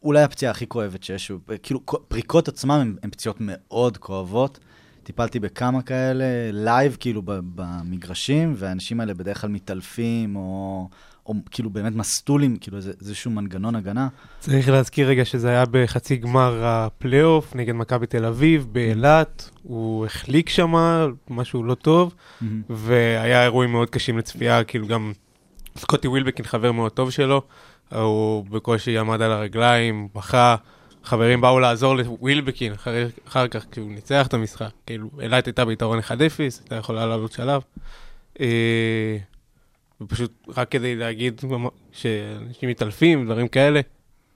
[0.04, 1.32] אולי הפציעה הכי כואבת שיש.
[1.64, 4.60] כאילו, פריקות עצמן הן פציעות מאוד כואבות.
[5.04, 10.90] טיפלתי בכמה כאלה, לייב כאילו במגרשים, והאנשים האלה בדרך כלל מתעלפים, או,
[11.32, 14.08] או כאילו באמת מסטולים, כאילו איזה, איזשהו מנגנון הגנה.
[14.40, 20.50] צריך להזכיר רגע שזה היה בחצי גמר הפלייאוף נגד מכבי תל אביב באילת, הוא החליק
[20.50, 20.74] שם,
[21.30, 22.16] משהו לא טוב,
[22.70, 25.14] והיה אירועים מאוד קשים לצפייה, כאילו גם
[25.78, 27.42] סקוטי ווילבקין חבר מאוד טוב שלו,
[27.92, 30.56] הוא בקושי עמד על הרגליים, בכה,
[31.04, 36.00] חברים באו לעזור לווילבקין אחרי, אחר כך כשהוא ניצח את המשחק, כאילו אילת הייתה ביתרון
[36.00, 37.62] 1-0, הייתה יכולה לעלות שלב.
[40.02, 41.42] אה, ופשוט רק כדי להגיד
[41.92, 43.82] שאנשים מתעלפים, דברים כאלה.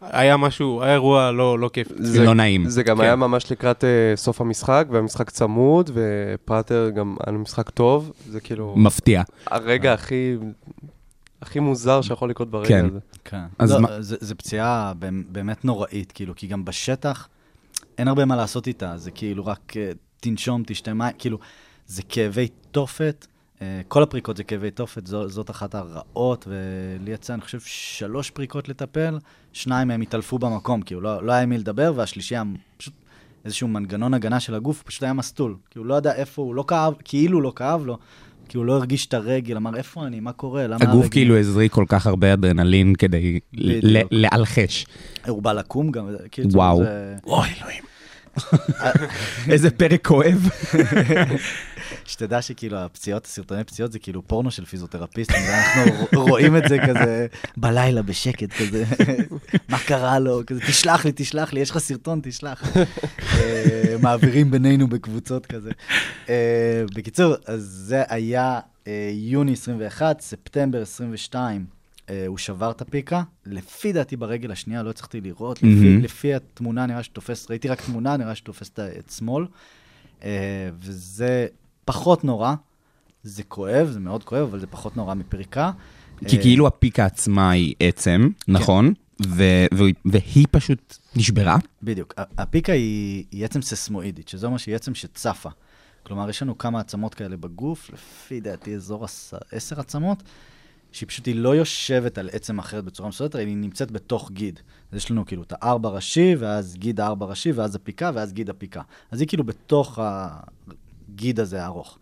[0.01, 1.87] היה משהו, היה אירוע לא, לא כיף.
[1.95, 2.69] זה לא נעים.
[2.69, 3.03] זה גם כן.
[3.03, 8.39] היה ממש לקראת אה, סוף המשחק, והמשחק צמוד, ופרטר גם היה לו משחק טוב, זה
[8.41, 9.23] כאילו מפתיע.
[9.47, 10.35] הרגע הכי...
[11.41, 12.85] הכי מוזר שיכול לקרות ברגע כן.
[12.85, 12.99] הזה.
[13.25, 13.43] כן.
[13.59, 14.93] אז לא, מה- זה, זה פציעה
[15.31, 17.27] באמת- נוראית, כאילו, כי גם בשטח
[17.97, 21.37] אין הרבה מה לעשות איתה, זה כאילו רק אה, תנשום, תשתה מים, כאילו,
[21.87, 23.34] זה כאבי תופת, אה,
[23.87, 28.69] כל הפריקות זה כאבי תופת, זו, זאת אחת הרעות, ולי יצא, אני חושב, שלוש פריקות
[28.69, 29.19] לטפל,
[29.53, 32.43] שניים מהם התעלפו במקום, כי הוא לא, לא היה עם מי לדבר, והשלישי היה
[32.77, 32.93] פשוט
[33.45, 35.55] איזשהו מנגנון הגנה של הגוף, פשוט היה מסטול.
[35.71, 37.97] כי הוא לא ידע איפה, הוא לא כאב, כאילו לא כאב לו,
[38.49, 41.37] כי הוא לא הרגיש את הרגל, אמר, איפה אני, מה קורה, למה הגוף הרגל?" כאילו
[41.37, 43.39] הזריק כל כך הרבה אדרנלין כדי.
[44.11, 44.85] לאלחש.
[45.27, 46.77] הוא בא לקום גם, כאילו, וואו.
[46.77, 47.15] זה...
[47.25, 47.83] אוי אלוהים.
[49.51, 50.49] איזה פרק כואב.
[52.05, 57.27] שתדע שכאילו הפציעות, הסרטוני פציעות זה כאילו פורנו של פיזיותרפיסטים, ואנחנו רואים את זה כזה
[57.57, 58.85] בלילה בשקט כזה,
[59.69, 62.63] מה קרה לו, כזה תשלח לי, תשלח לי, יש לך סרטון, תשלח.
[63.37, 65.71] אה, מעבירים בינינו בקבוצות כזה.
[66.29, 71.65] אה, בקיצור, אז זה היה אה, יוני 21, ספטמבר 22.
[72.09, 76.01] אה, הוא שבר את הפיקה, לפי דעתי ברגל השנייה, לא הצלחתי לראות, לפי, מהמם.
[76.01, 79.45] לפי התמונה נראה שתופס, ראיתי רק תמונה, נראה שתופס את שמאל,
[80.79, 81.47] וזה
[81.85, 82.53] פחות נורא,
[83.23, 85.71] זה כואב, זה מאוד כואב, אבל זה פחות נורא מפריקה.
[86.27, 88.93] כי אה, כאילו הפיקה עצמה היא עצם, נכון?
[89.27, 91.57] ו- ו- והיא פשוט נשברה?
[91.83, 92.13] בדיוק.
[92.17, 95.49] ה- הפיקה היא, היא עצם ססמואידית, שזה אומר שהיא עצם שצפה.
[96.03, 100.23] כלומר, יש לנו כמה עצמות כאלה בגוף, לפי דעתי אזור עש- עשר עצמות,
[100.91, 104.59] שהיא פשוט, היא לא יושבת על עצם אחרת בצורה מסודרת, אלא היא נמצאת בתוך גיד.
[104.91, 108.49] אז יש לנו כאילו את הארבע ראשי, ואז גיד הארבע ראשי, ואז הפיקה, ואז גיד
[108.49, 108.81] הפיקה.
[109.11, 109.99] אז היא כאילו בתוך
[111.15, 111.97] הגיד הזה הארוך.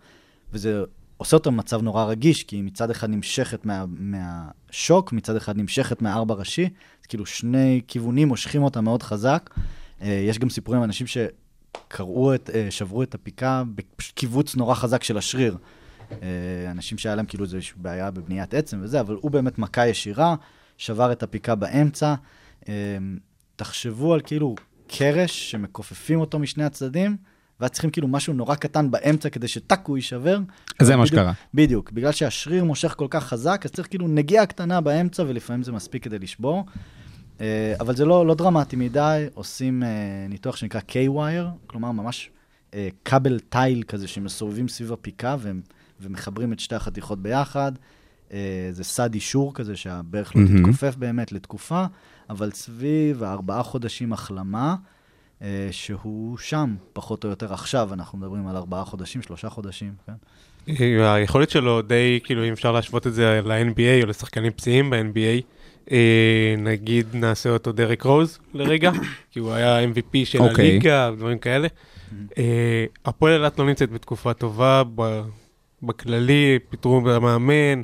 [0.53, 0.83] וזה
[1.17, 6.01] עושה אותו מצב נורא רגיש, כי היא מצד אחד נמשכת מה, מהשוק, מצד אחד נמשכת
[6.01, 6.69] מהארבע ראשי,
[7.01, 9.49] אז כאילו שני כיוונים מושכים אותה מאוד חזק.
[10.01, 14.75] אה, יש גם סיפורים על אנשים שקראו את, אה, שברו את הפיקה בפשוט קיבוץ נורא
[14.75, 15.57] חזק של השריר.
[16.11, 16.17] אה,
[16.71, 20.35] אנשים שהיה להם כאילו איזושהי בעיה בבניית עצם וזה, אבל הוא באמת מכה ישירה,
[20.77, 22.15] שבר את הפיקה באמצע.
[23.55, 24.55] תחשבו על כאילו
[24.87, 27.17] קרש שמכופפים אותו משני הצדדים,
[27.63, 30.39] ואז צריכים כאילו משהו נורא קטן באמצע כדי שטאק הוא יישבר.
[30.81, 31.31] זה מה שקרה.
[31.53, 35.71] בדיוק, בגלל שהשריר מושך כל כך חזק, אז צריך כאילו נגיעה קטנה באמצע, ולפעמים זה
[35.71, 36.65] מספיק כדי לשבור.
[37.41, 39.89] אה, אבל זה לא, לא דרמטי מדי, עושים אה,
[40.29, 42.29] ניתוח שנקרא K-Wire, כלומר ממש
[42.73, 45.61] אה, כבל תיל כזה שמסובבים סביב הפיקה והם,
[46.01, 47.71] ומחברים את שתי החתיכות ביחד.
[48.71, 50.59] זה סד אישור כזה שהברך לא מהמם.
[50.59, 51.85] תתכופף באמת לתקופה,
[52.29, 54.75] אבל סביב הארבעה חודשים החלמה,
[55.71, 60.13] שהוא שם, פחות או יותר עכשיו, אנחנו מדברים על ארבעה חודשים, שלושה חודשים, כן?
[60.69, 65.41] אה, היכולת שלו די, כאילו, אם אפשר להשוות את זה ל-NBA או לשחקנים פציעים ב-NBA,
[65.91, 68.91] אה, נגיד נעשה אותו דרק רוז לרגע,
[69.31, 70.69] כי הוא היה MVP של אוקיי.
[70.69, 71.67] הליגה, דברים כאלה.
[72.37, 75.21] אה, הפועל אילת לא נמצאת בתקופה טובה, ב-
[75.83, 77.81] בכללי, פיטרו במאמן,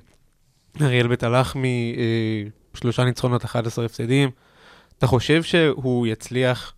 [0.82, 4.30] אריאל בית הלחמי, אה, שלושה ניצחונות, 11 הפסדים.
[4.98, 6.74] אתה חושב שהוא יצליח,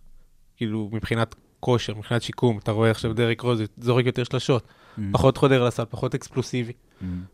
[0.62, 4.66] כאילו, מבחינת כושר, מבחינת שיקום, אתה רואה עכשיו דרק רוז זורק יותר שלשות,
[5.12, 6.72] פחות חודר לסל, פחות אקספלוסיבי.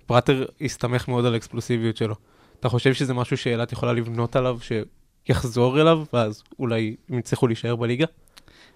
[0.06, 2.14] פרטר הסתמך מאוד על האקספלוסיביות שלו.
[2.60, 4.58] אתה חושב שזה משהו שאילת יכולה לבנות עליו,
[5.26, 8.06] שיחזור אליו, ואז אולי הם יצליחו להישאר בליגה?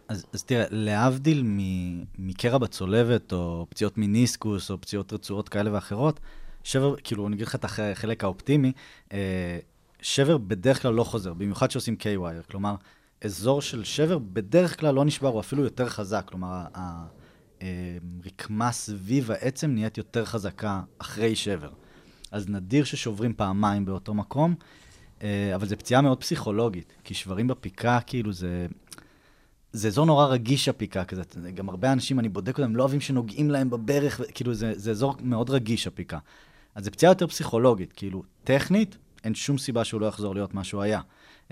[0.08, 6.20] אז, אז תראה, להבדיל מ- מקרע בצולבת, או פציעות מיניסקוס, או פציעות רצועות כאלה ואחרות,
[6.64, 8.72] שבר, כאילו, אני אגיד לך את החלק האופטימי,
[9.12, 9.58] אה,
[10.02, 12.50] שבר בדרך כלל לא חוזר, במיוחד שעושים K-Wire.
[12.50, 12.74] כלומר,
[13.24, 16.24] אזור של שבר בדרך כלל לא נשבר, הוא אפילו יותר חזק.
[16.26, 16.64] כלומר,
[17.60, 21.70] הרקמה סביב העצם נהיית יותר חזקה אחרי שבר.
[22.30, 24.54] אז נדיר ששוברים פעמיים באותו מקום,
[25.22, 28.66] אה, אבל זו פציעה מאוד פסיכולוגית, כי שברים בפיקה, כאילו, זה...
[29.72, 31.22] זה אזור נורא רגיש הפיקה כזה,
[31.54, 35.14] גם הרבה אנשים, אני בודק אותם, לא אוהבים שנוגעים להם בברך, כאילו זה, זה אזור
[35.20, 36.18] מאוד רגיש הפיקה.
[36.74, 40.64] אז זו פציעה יותר פסיכולוגית, כאילו, טכנית, אין שום סיבה שהוא לא יחזור להיות מה
[40.64, 41.00] שהוא היה.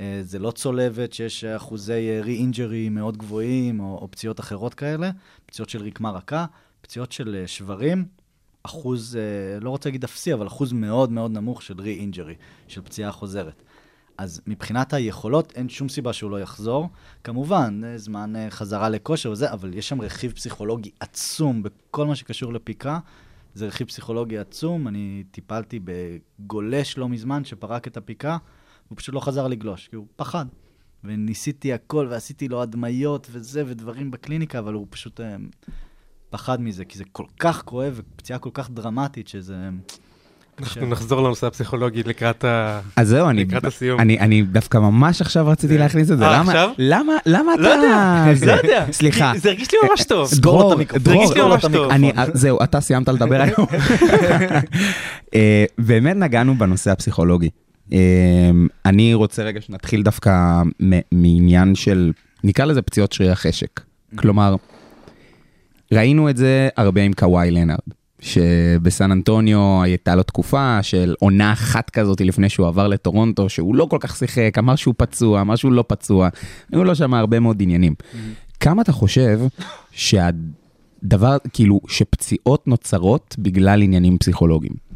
[0.01, 5.11] אה, זה לא צולבת שיש אחוזי re-injury מאוד גבוהים, או, או פציעות אחרות כאלה,
[5.47, 6.47] פציעות של רקמה רכה,
[6.81, 8.05] פציעות של אה, שברים,
[8.63, 12.35] אחוז, אה, לא רוצה להגיד אפסי, אבל אחוז מאוד מאוד נמוך של re-injury,
[12.69, 13.63] של פציעה חוזרת.
[14.19, 16.89] אז מבחינת היכולות, אין שום סיבה שהוא לא יחזור.
[17.25, 22.17] כמובן, אה, זמן אה, חזרה לכושר וזה, אבל יש שם רכיב פסיכולוגי עצום בכל מה
[22.17, 22.99] שקשור לפיקה.
[23.55, 24.89] זה רכיב פסיכולוגי עצום.
[24.89, 28.37] אני טיפלתי בגולש לא מזמן שפרק את הפיקה,
[28.91, 30.47] הוא פשוט לא חזר לגלוש, כי הוא פחד.
[31.05, 35.37] וניסיתי הכל, ועשיתי לו הדמיות וזה, ודברים בקליניקה, אבל הוא פשוט אה,
[36.31, 39.55] פחד מזה, כי זה כל כך כואב, ופציעה כל כך דרמטית, שזה...
[39.55, 39.69] אה,
[40.61, 42.81] אנחנו נחזור לנושא הפסיכולוגי לקראת ה...
[42.97, 44.01] אז זהו, אני, לקראת הסיום.
[44.01, 46.25] אני, אני דווקא ממש עכשיו רציתי להכניס את זה.
[46.27, 46.71] אה, למה, עכשיו?
[46.79, 47.63] למה, למה אתה...
[47.63, 48.87] לא יודע, זה- לא יודע.
[48.93, 49.33] סליחה.
[49.37, 50.27] זה הרגיש לי ממש טוב.
[50.29, 51.13] סגור את דרור, המיקרופון.
[51.13, 51.91] דרור, הרגיש לי ממש טוב.
[51.91, 53.67] אני, זהו, אתה סיימת לדבר היום.
[55.35, 57.51] אה, באמת נגענו בנושא הפסיכולוגי.
[57.93, 58.51] אה,
[58.87, 60.63] אני רוצה רגע שנתחיל דווקא
[61.13, 62.13] מעניין של,
[62.45, 63.81] נקרא לזה פציעות שריר החשק.
[64.17, 64.57] כלומר,
[65.93, 67.79] ראינו את זה הרבה עם קוואי לנארד,
[68.21, 73.85] שבסן אנטוניו הייתה לו תקופה של עונה אחת כזאת לפני שהוא עבר לטורונטו, שהוא לא
[73.91, 76.29] כל כך שיחק, אמר שהוא פצוע, אמר שהוא לא פצוע,
[76.73, 77.95] היו לו שם הרבה מאוד עניינים.
[78.61, 79.41] כמה אתה חושב
[79.91, 84.90] שהדבר, כאילו, שפציעות נוצרות בגלל עניינים פסיכולוגיים?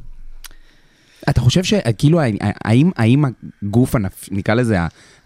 [1.30, 2.20] אתה חושב שכאילו,
[2.64, 3.24] האם, האם
[3.62, 4.78] הגוף הנפשי, נקרא לזה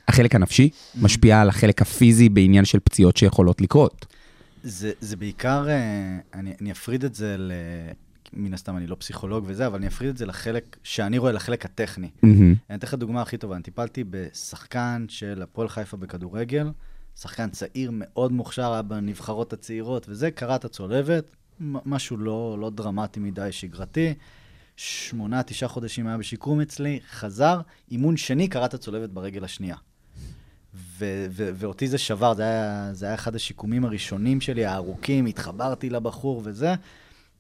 [0.09, 4.07] החלק הנפשי, משפיע על החלק הפיזי בעניין של פציעות שיכולות לקרות?
[4.63, 7.53] זה, זה בעיקר, אה, אני, אני אפריד את זה ל...
[8.33, 11.65] מן הסתם, אני לא פסיכולוג וזה, אבל אני אפריד את זה לחלק, שאני רואה לחלק
[11.65, 12.11] הטכני.
[12.23, 12.55] מהמם.
[12.71, 13.55] אני אתן לך דוגמה הכי טובה.
[13.55, 16.71] אני טיפלתי בשחקן של הפועל חיפה בכדורגל,
[17.17, 21.25] שחקן צעיר מאוד מוכשר, היה בנבחרות הצעירות, וזה, קרע את הצולבת,
[21.61, 24.15] משהו לא, לא דרמטי מדי, שגרתי.
[24.81, 27.61] שמונה, תשעה חודשים היה בשיקום אצלי, חזר,
[27.91, 29.77] אימון שני, קרע את הצולבת ברגל השנייה.
[30.75, 35.91] ו- ו- ואותי זה שבר, זה היה, זה היה אחד השיקומים הראשונים שלי, הארוכים, התחברתי
[35.91, 36.75] לבחור וזה.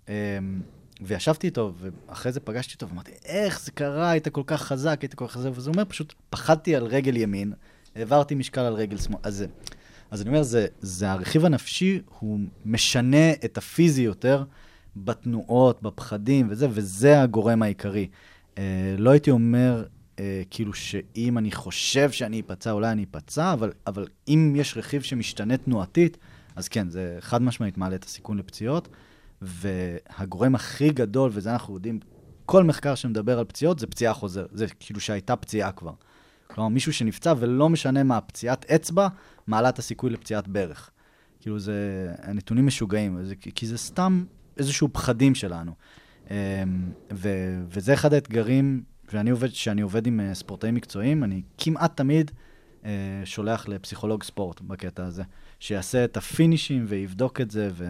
[0.09, 0.13] אמ,
[1.01, 5.15] וישבתי איתו, ואחרי זה פגשתי אותו, ואמרתי, איך זה קרה, היית כל כך חזק, היית
[5.15, 7.53] כל כך חזק, וזה אומר, פשוט פחדתי על רגל ימין,
[7.97, 9.21] העברתי משקל על רגל שמאל.
[9.23, 9.45] אז,
[10.11, 14.45] אז אני אומר, זה, זה הרכיב הנפשי, הוא משנה את הפיזי יותר
[15.05, 18.09] בתנועות, בפחדים וזה, וזה הגורם העיקרי.
[18.59, 19.85] אה, לא הייתי אומר,
[20.19, 25.03] אה, כאילו, שאם אני חושב שאני אפצע, אולי אני אפצע, אבל, אבל אם יש רכיב
[25.03, 26.17] שמשתנה תנועתית,
[26.57, 28.89] אז כן, זה חד משמעית מעלה את הסיכון לפציעות.
[29.43, 32.01] והגורם הכי גדול, וזה אנחנו יודעים,
[32.47, 34.49] כל מחקר שמדבר על פציעות זה פציעה חוזרת.
[34.53, 35.93] זה כאילו שהייתה פציעה כבר.
[36.47, 39.09] כלומר, מישהו שנפצע, ולא משנה מה, פציעת אצבע,
[39.47, 40.91] מעלה את הסיכוי לפציעת ברך.
[41.41, 41.75] כאילו זה,
[42.23, 44.25] הנתונים משוגעים, זה, כי זה סתם
[44.59, 45.73] איזשהו פחדים שלנו.
[46.31, 46.37] אמ,
[47.13, 47.29] ו,
[47.69, 52.31] וזה אחד האתגרים, שאני עובד, שאני עובד עם אה, ספורטאים מקצועיים, אני כמעט תמיד
[52.85, 52.91] אה,
[53.25, 55.23] שולח לפסיכולוג ספורט בקטע הזה,
[55.61, 57.87] שיעשה את הפינישים ויבדוק את זה, ו,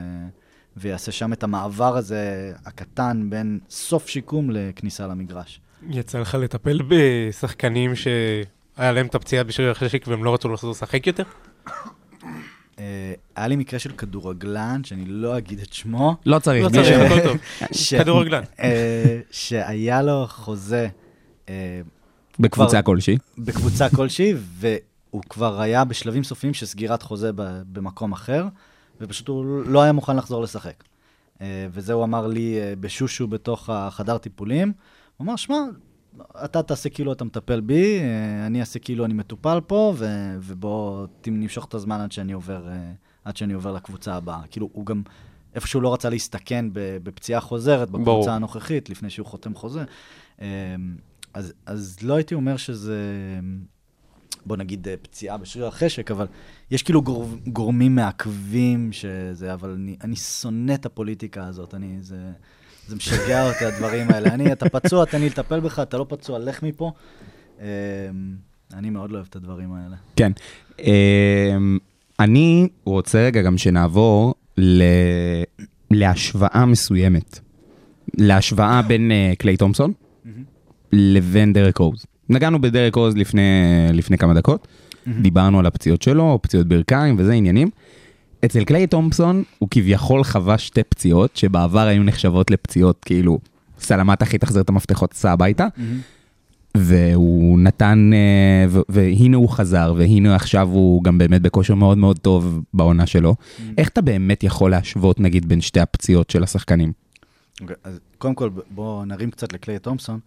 [0.76, 5.60] ויעשה שם את המעבר הזה הקטן בין סוף שיקום לכניסה למגרש.
[5.90, 11.06] יצא לך לטפל בשחקנים שהיה להם את הפציעה בשריר החשק והם לא רצו לחזור לשחק
[11.06, 11.22] יותר?
[12.78, 16.64] אה, היה לי מקרה של כדורגלן, שאני לא אגיד את שמו, לא צריך.
[16.64, 17.38] לא מי צריך, הכל טוב.
[18.00, 18.42] כדורגלן.
[18.60, 20.88] אה, שהיה לו חוזה
[21.48, 21.80] אה,
[22.38, 23.18] בקבוצה כלשהי.
[23.38, 27.30] בקבוצה כלשהי, והוא כבר היה בשלבים סופיים של סגירת חוזה
[27.72, 28.46] במקום אחר,
[29.00, 30.84] ופשוט הוא לא היה מוכן לחזור לשחק.
[31.70, 34.72] וזה הוא אמר לי בשושו בתוך החדר טיפולים.
[35.16, 35.56] הוא אמר, שמע,
[36.44, 38.00] אתה תעשה כאילו אתה מטפל בי,
[38.46, 42.92] אני אעשה כאילו אני מטופל פה, ו- ובוא נמשוך את הזמן עד שאני עובר, אה,
[43.24, 44.40] עד שאני עובר לקבוצה הבאה.
[44.50, 45.02] כאילו, הוא גם
[45.54, 48.30] איפשהו לא רצה להסתכן בפציעה חוזרת בקבוצה ברור.
[48.30, 49.84] הנוכחית, לפני שהוא חותם חוזה.
[50.40, 50.46] אה,
[51.34, 53.00] אז, אז לא הייתי אומר שזה,
[54.46, 56.26] בוא נגיד, אה, פציעה בשריר החשק, אבל
[56.70, 62.32] יש כאילו גור, גורמים מעכבים שזה, אבל אני, אני שונא את הפוליטיקה הזאת, אני, זה,
[62.88, 64.34] זה משגע אותי, הדברים האלה.
[64.34, 66.92] אני, אתה פצוע, תן לי לטפל בך, אתה לא פצוע, לך מפה.
[67.60, 67.66] אה,
[68.74, 69.96] אני מאוד לא אוהב את הדברים האלה.
[70.16, 70.32] כן.
[70.78, 71.78] אמ,
[72.20, 74.82] אני רוצה רגע גם שנעבור ל...
[75.90, 77.38] להשוואה מסוימת.
[78.18, 79.92] להשוואה בין אה, קליי תומפסון
[80.92, 82.06] לבין דרק רוז.
[82.28, 83.42] נגענו בדרק רוז לפני,
[83.92, 84.68] לפני כמה דקות,
[85.06, 87.70] דיברנו על הפציעות שלו, פציעות ברכיים וזה עניינים.
[88.44, 93.38] אצל קליי תומפסון הוא כביכול חווה שתי פציעות שבעבר היו נחשבות לפציעות כאילו
[93.80, 95.66] סלמת אחי תחזיר את המפתחות סע הביתה.
[96.74, 102.18] והוא נתן, אה, ו- והנה הוא חזר, והנה עכשיו הוא גם באמת בכושר מאוד מאוד
[102.18, 103.34] טוב בעונה שלו.
[103.78, 106.92] איך אתה באמת יכול להשוות נגיד בין שתי הפציעות של השחקנים?
[107.60, 110.20] אוקיי, אז קודם כל, בואו נרים קצת לקליי תומפסון.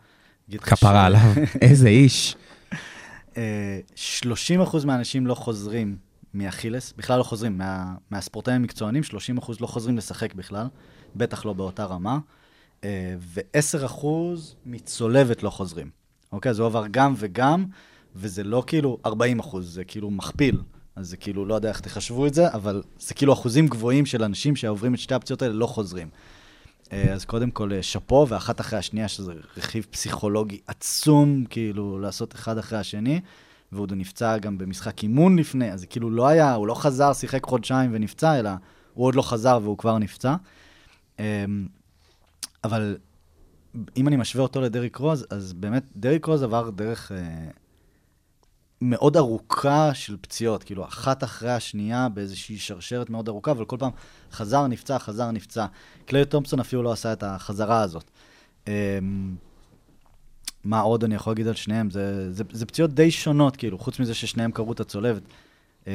[0.58, 2.36] כפרה עליו, איזה איש.
[3.38, 5.96] אה, 30% מהאנשים לא חוזרים
[6.34, 9.04] מאכילס, בכלל לא חוזרים, מה, מהספורטאים המקצוענים,
[9.40, 10.68] 30% לא חוזרים לשחק בכלל,
[11.16, 12.20] בטח לא באותה רמה,
[12.84, 14.06] אה, ו-10%
[14.66, 15.90] מצולבת לא חוזרים.
[16.32, 16.50] אוקיי?
[16.50, 17.66] אז הוא עבר גם וגם,
[18.16, 19.10] וזה לא כאילו 40%,
[19.62, 20.62] זה כאילו מכפיל.
[20.96, 24.24] אז זה כאילו, לא יודע איך תחשבו את זה, אבל זה כאילו אחוזים גבוהים של
[24.24, 26.10] אנשים שעוברים את שתי הפציעות האלה לא חוזרים.
[26.92, 32.36] אה, אז קודם כל, אה, שאפו, ואחת אחרי השנייה, שזה רכיב פסיכולוגי עצום, כאילו, לעשות
[32.36, 33.22] אחד אחרי השני.
[33.72, 37.46] והוא עוד נפצע גם במשחק אימון לפני, אז כאילו לא היה, הוא לא חזר, שיחק
[37.46, 38.50] חודשיים ונפצע, אלא
[38.94, 40.36] הוא עוד לא חזר והוא כבר נפצע.
[41.20, 41.68] אמ,
[42.64, 42.98] אבל
[43.98, 47.50] אם אני משווה אותו לדריק רוז, אז באמת, דריק רוז עבר דרך אה,
[48.82, 53.92] מאוד ארוכה של פציעות, כאילו, אחת אחרי השנייה באיזושהי שרשרת מאוד ארוכה, אבל כל פעם
[54.32, 55.66] חזר, נפצע, חזר, נפצע.
[56.06, 58.12] קליי תומפסון אפילו לא עשה את החזרה הזאת.
[58.68, 59.36] אמ,
[60.64, 61.90] מה עוד אני יכול להגיד על שניהם?
[61.90, 65.22] זה, זה, זה פציעות די שונות, כאילו, חוץ מזה ששניהם קראו את הצולבת.
[65.88, 65.92] אמ,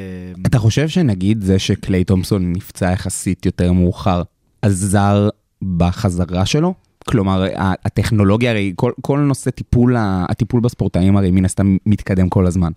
[0.46, 4.22] אתה חושב שנגיד זה שקליי תומפסון נפצע יחסית יותר מאוחר,
[4.62, 5.29] עזר
[5.76, 6.74] בחזרה שלו?
[7.09, 12.72] כלומר, הטכנולוגיה, הרי כל, כל נושא טיפול, הטיפול בספורטאים הרי מן הסתם מתקדם כל הזמן.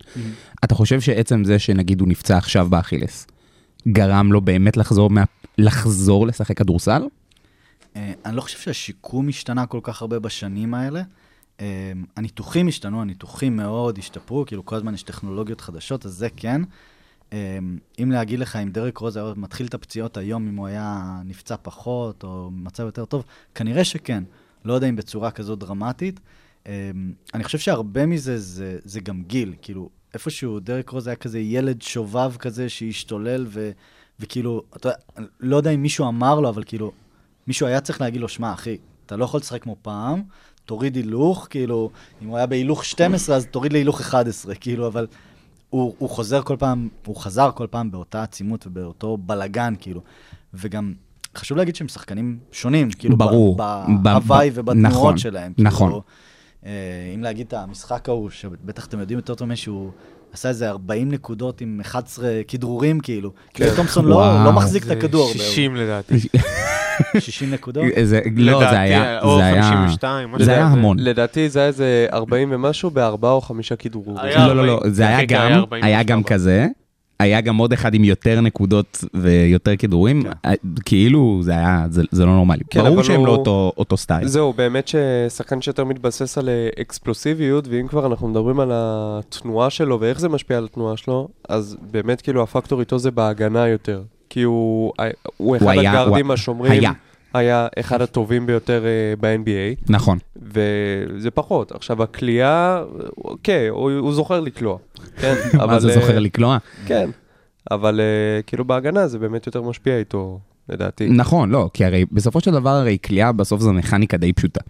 [0.64, 3.26] אתה חושב שעצם זה שנגיד הוא נפצע עכשיו באכילס,
[3.88, 5.24] גרם לו באמת לחזור, מה,
[5.58, 7.02] לחזור לשחק כדורסל?
[7.96, 11.02] אה, אני לא חושב שהשיקום השתנה כל כך הרבה בשנים האלה.
[11.60, 16.62] אה, הניתוחים השתנו, הניתוחים מאוד השתפרו, כאילו כל הזמן יש טכנולוגיות חדשות, אז זה כן.
[17.32, 17.58] אה,
[18.02, 21.54] אם להגיד לך, אם דרק רוז היה מתחיל את הפציעות היום, אם הוא היה נפצע
[21.62, 24.24] פחות או במצב יותר טוב, כנראה שכן.
[24.64, 26.20] לא יודע אם בצורה כזו דרמטית.
[26.66, 26.90] אה,
[27.34, 31.82] אני חושב שהרבה מזה זה, זה גם גיל, כאילו, איפשהו דרק רוז היה כזה ילד
[31.82, 33.70] שובב כזה שהשתולל, ו,
[34.20, 34.98] וכאילו, אתה יודע,
[35.40, 36.92] לא יודע אם מישהו אמר לו, אבל כאילו,
[37.46, 40.22] מישהו היה צריך להגיד לו, שמע, אחי, אתה לא יכול לשחק כמו פעם,
[40.70, 41.90] תוריד הילוך, כאילו,
[42.22, 45.06] אם הוא היה בהילוך 12, אז תוריד להילוך 11, כאילו, אבל
[45.70, 50.00] הוא, הוא חוזר כל פעם, הוא חזר כל פעם באותה עצימות ובאותו בלגן, כאילו.
[50.54, 50.92] וגם,
[51.36, 53.56] חשוב להגיד שהם שחקנים שונים, כאילו, ברור.
[54.02, 55.52] בהוואי ובתנועות נכון, שלהם.
[55.58, 55.88] נכון.
[55.88, 56.02] כאילו,
[56.66, 59.90] אה, אם להגיד את המשחק ההוא, שבטח אתם יודעים יותר טוב ממני, שהוא
[60.32, 63.30] עשה איזה 40 נקודות עם 11 כדרורים, כאילו.
[63.54, 64.44] כאילו, תומפסון לא.
[64.44, 65.28] לא מחזיק את הכדור.
[65.28, 66.14] הרבה, 60 לדעתי.
[67.18, 67.84] 60 נקודות.
[68.02, 70.66] זה, לא, לדעתי, זה היה, או זה היה, 52, משהו זה היה.
[70.66, 70.98] המון.
[70.98, 74.18] לדעתי זה היה איזה 40 ומשהו בארבעה או חמישה כדרורים.
[74.18, 74.92] היה לא, לא, לא, 40.
[74.92, 76.22] זה היה כן, כן, היה גם, 40 היה גם.
[76.22, 76.66] כזה,
[77.20, 80.52] היה גם עוד אחד עם יותר נקודות ויותר כדורים, אה,
[80.84, 82.62] כאילו זה היה, זה זה לא נורמלי.
[82.70, 84.26] כן, ברור שהם הוא- לא אותו- אותו סטייל.
[84.28, 90.00] זהו, באמת ששחקן שיותר מתבסס על אה, אקספלוסיביות, ואם כבר אנחנו מדברים על התנועה שלו
[90.00, 94.02] ואיך זה משפיע על התנועה שלו, אז באמת כאילו הפקטור איתו זה בהגנה יותר.
[94.30, 94.92] כי הוא,
[95.36, 96.92] הוא אחד היה- הגארדים הוא- השומרים, היה.
[97.34, 100.18] היה אחד הטובים ביותר אה, ב-NBA, נכון.
[100.36, 101.72] וזה פחות.
[101.72, 102.82] עכשיו, הכלייה,
[103.18, 104.78] אוקיי, הוא, הוא זוכר לקלוע.
[105.16, 105.34] כן,
[105.66, 106.58] מה זה אה, זוכר לקלוע?
[106.86, 107.10] כן,
[107.70, 111.08] אבל אה, כאילו בהגנה זה באמת יותר משפיע איתו, לדעתי.
[111.08, 114.60] נכון, לא, כי הרי בסופו של דבר הרי כליאה בסוף זו מכניקה די פשוטה.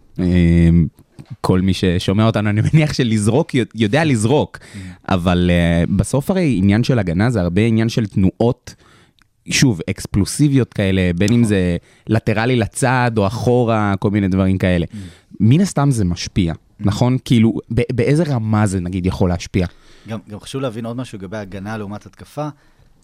[1.41, 4.59] כל מי ששומע אותנו, אני מניח שלזרוק, יודע לזרוק,
[5.09, 8.75] אבל אה, בסוף הרי עניין של הגנה זה הרבה עניין של תנועות,
[9.49, 11.77] שוב, אקספלוסיביות כאלה, בין אם זה
[12.07, 14.87] לטרלי לצד או אחורה, כל מיני דברים כאלה.
[15.41, 17.17] מן הסתם זה משפיע, נכון?
[17.25, 19.67] כאילו, באיזה רמה זה נגיד יכול להשפיע?
[20.09, 22.49] גם, גם חשוב להבין עוד משהו לגבי הגנה לעומת התקפה,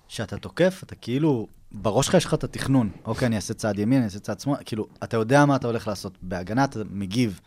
[0.09, 2.91] שאתה תוקף, אתה כאילו, בראש שלך יש לך את התכנון.
[3.05, 5.89] אוקיי, אני אעשה צעד ימין, אני אעשה צעד שמאל, כאילו, אתה יודע מה אתה הולך
[5.89, 6.19] לעשות.
[6.23, 7.41] בהגנה אתה מגיב.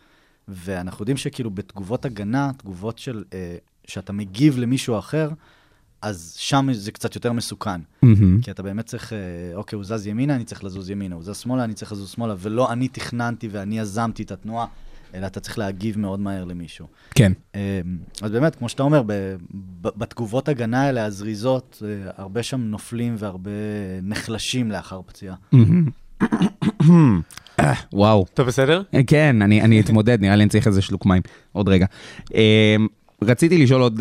[0.48, 5.30] ואנחנו יודעים שכאילו בתגובות הגנה, תגובות של, אה, שאתה מגיב למישהו אחר,
[6.02, 7.80] אז שם זה קצת יותר מסוכן.
[8.02, 8.40] מהמם.
[8.42, 9.18] כי אתה באמת צריך, אה,
[9.54, 12.34] אוקיי, הוא זז ימינה, אני צריך לזוז ימינה, הוא זז שמאלה, אני צריך לזוז שמאלה,
[12.38, 14.66] ולא אני תכננתי ואני יזמתי את התנועה,
[15.14, 16.86] אלא אתה צריך להגיב מאוד מהר למישהו.
[17.14, 17.32] כן.
[17.54, 17.80] אה,
[18.22, 19.34] אז באמת, כמו שאתה אומר, ב-
[19.80, 23.50] ב- בתגובות הגנה האלה, הזריזות, אה, הרבה שם נופלים והרבה
[24.02, 25.34] נחלשים לאחר פציעה.
[27.60, 28.26] אה, וואו.
[28.34, 28.82] אתה בסדר?
[29.06, 31.22] כן, אני, אני אתמודד, נראה לי אני צריך איזה שלוק מים.
[31.52, 31.86] עוד רגע.
[33.22, 34.00] רציתי לשאול עוד,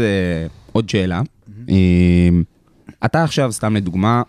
[0.71, 1.21] עוד שאלה.
[1.69, 2.29] אה,
[3.05, 4.21] אתה עכשיו, סתם לדוגמה,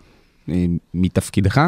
[0.49, 1.67] אה, מתפקידך,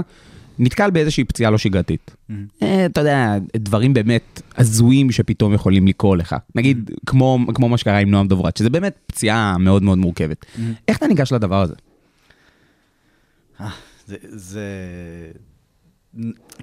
[0.59, 2.15] נתקל באיזושהי פציעה לא שגרתית.
[2.61, 6.35] אה, אתה יודע, דברים באמת הזויים שפתאום יכולים לקרות לך.
[6.55, 10.45] נגיד, כמו, כמו מה שקרה עם נועם דוברת, שזה באמת פציעה מאוד מאוד מורכבת.
[10.87, 11.75] איך אתה ניגש לדבר הזה?
[14.23, 14.61] זה,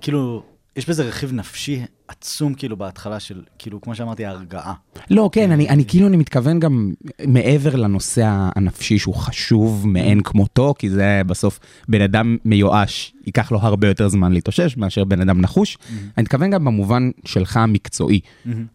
[0.00, 0.42] כאילו,
[0.76, 4.74] יש בזה רכיב נפשי עצום, כאילו, בהתחלה של, כאילו, כמו שאמרתי, הרגעה.
[5.10, 6.92] לא, כן, אני, אני כאילו, אני מתכוון גם
[7.26, 13.58] מעבר לנושא הנפשי שהוא חשוב מאין כמותו, כי זה בסוף בן אדם מיואש, ייקח לו
[13.58, 15.78] הרבה יותר זמן להתאושש מאשר בן אדם נחוש.
[16.16, 18.20] אני מתכוון גם במובן שלך המקצועי.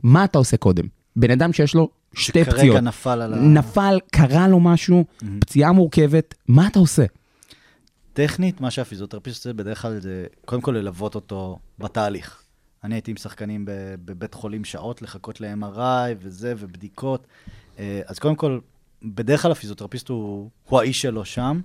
[0.03, 0.85] מה אתה עושה קודם?
[1.15, 3.37] בן אדם שיש לו שתי שכרגע פציעות, נפל על ה...
[3.37, 5.05] נפל, קרה לו משהו,
[5.39, 7.05] פציעה מורכבת, מה אתה עושה?
[8.13, 12.44] טכנית, מה שהפיזיותרפיסט עושה בדרך כלל זה קודם כל ללוות אותו בתהליך.
[12.85, 13.65] אני הייתי עם שחקנים
[14.05, 17.27] בבית חולים שעות, לחכות ל-MRI וזה, ובדיקות.
[17.79, 18.59] אה, אז קודם כל,
[19.03, 21.61] בדרך כלל הפיזיותרפיסט הוא, הוא האיש שלו שם,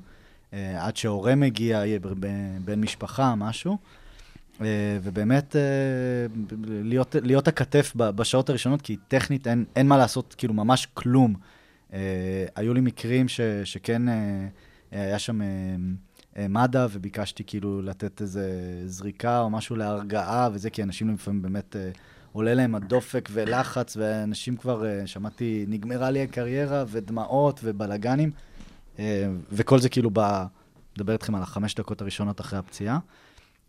[0.52, 1.98] אה, עד שהורה מגיע, יהיה
[2.64, 3.78] בן משפחה, משהו.
[4.60, 4.66] אה,
[5.02, 5.56] ובאמת,
[6.64, 11.34] להיות, להיות הכתף בשעות הראשונות, כי טכנית אין, אין מה לעשות, כאילו ממש כלום.
[12.54, 14.02] היו לי מקרים ש, שכן
[14.90, 15.40] היה שם
[16.38, 18.50] מד"א, וביקשתי כאילו לתת איזה
[18.86, 21.90] זריקה או משהו להרגעה וזה, כי אנשים לפעמים באמת אה,
[22.32, 28.30] עולה להם הדופק ולחץ, ואנשים כבר, אה, שמעתי, נגמרה לי הקריירה, ודמעות ובלאגנים,
[28.98, 30.46] אה, וכל זה כאילו בא,
[30.96, 32.98] מדבר איתכם על החמש דקות הראשונות אחרי הפציעה.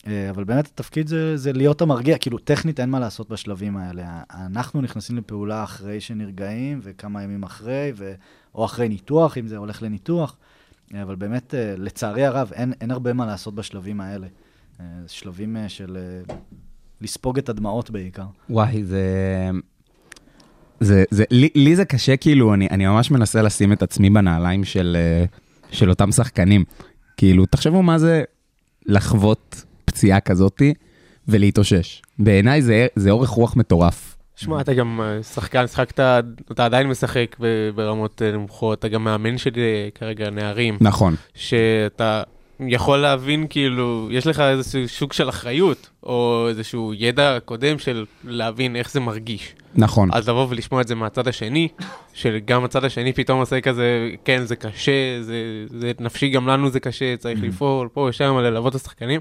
[0.08, 4.22] אה, אבל באמת התפקיד זה, זה להיות המרגיע, כאילו טכנית אין מה לעשות בשלבים האלה.
[4.32, 8.14] אנחנו נכנסים לפעולה אחרי שנרגעים, וכמה ימים אחרי, ו...
[8.56, 10.51] או אחרי ניתוח, אם זה הולך לניתוח, אה,
[11.02, 14.28] אבל באמת, אה, לצערי הרב, אין, אין הרבה מה לעשות בשלבים האלה.
[14.80, 15.98] אה, שלבים אה, של
[17.02, 18.26] לספוג את הדמעות בעיקר.
[18.50, 19.50] וואי, זה...
[20.80, 24.64] זה, זה, לי, לי זה קשה, כאילו, אני, אני ממש מנסה לשים את עצמי בנעליים
[24.64, 24.98] של,
[25.72, 26.64] של אותם שחקנים.
[27.18, 28.24] כאילו, תחשבו מה זה
[28.86, 30.74] לחוות פציעה כזאתי
[31.28, 32.02] ולהתאושש.
[32.20, 34.18] בעיניי זה, זה אורך רוח מטורף.
[34.42, 36.00] שמע, אתה גם אה, שחקן, שחקת,
[36.52, 37.36] אתה עדיין משחק
[37.76, 39.52] ברמות אה, נמוכות, אתה גם מאמן של
[39.96, 41.16] כרגע נערים, נכון.
[41.36, 42.24] שאתה
[42.68, 48.76] יכול להבין, כאילו, יש לך איזשהו סוג של אחריות, או איזשהו ידע קודם של להבין
[48.76, 49.56] איך זה מרגיש.
[49.76, 50.10] נכון.
[50.14, 51.68] אז לבוא ולשמוע את זה מהצד השני,
[52.14, 55.36] שגם הצד השני פתאום עושה כזה, כן, זה קשה, זה,
[55.68, 57.46] זה נפשי, גם לנו זה קשה, צריך Mm-hmm.
[57.46, 59.20] לפעול פה ושם, ללוות את השחקנים.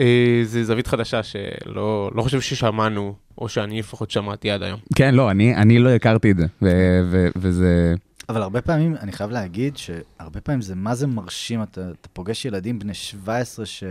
[0.00, 4.80] אה, זה זווית חדשה שלא לא חושב ששמענו, או שאני לפחות שמעתי עד היום.
[4.94, 7.94] כן, לא, אני, אני לא הכרתי את זה, ו- ו- וזה...
[8.28, 12.44] אבל הרבה פעמים, אני חייב להגיד שהרבה פעמים זה מה זה מרשים, אתה, אתה פוגש
[12.44, 13.84] ילדים בני 17 ש...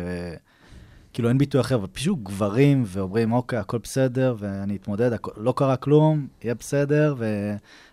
[1.13, 5.53] כאילו אין ביטוי אחר, אבל פשוט גברים ואומרים, אוקיי, הכל בסדר, ואני אתמודד, הכל, לא
[5.57, 7.15] קרה כלום, יהיה בסדר,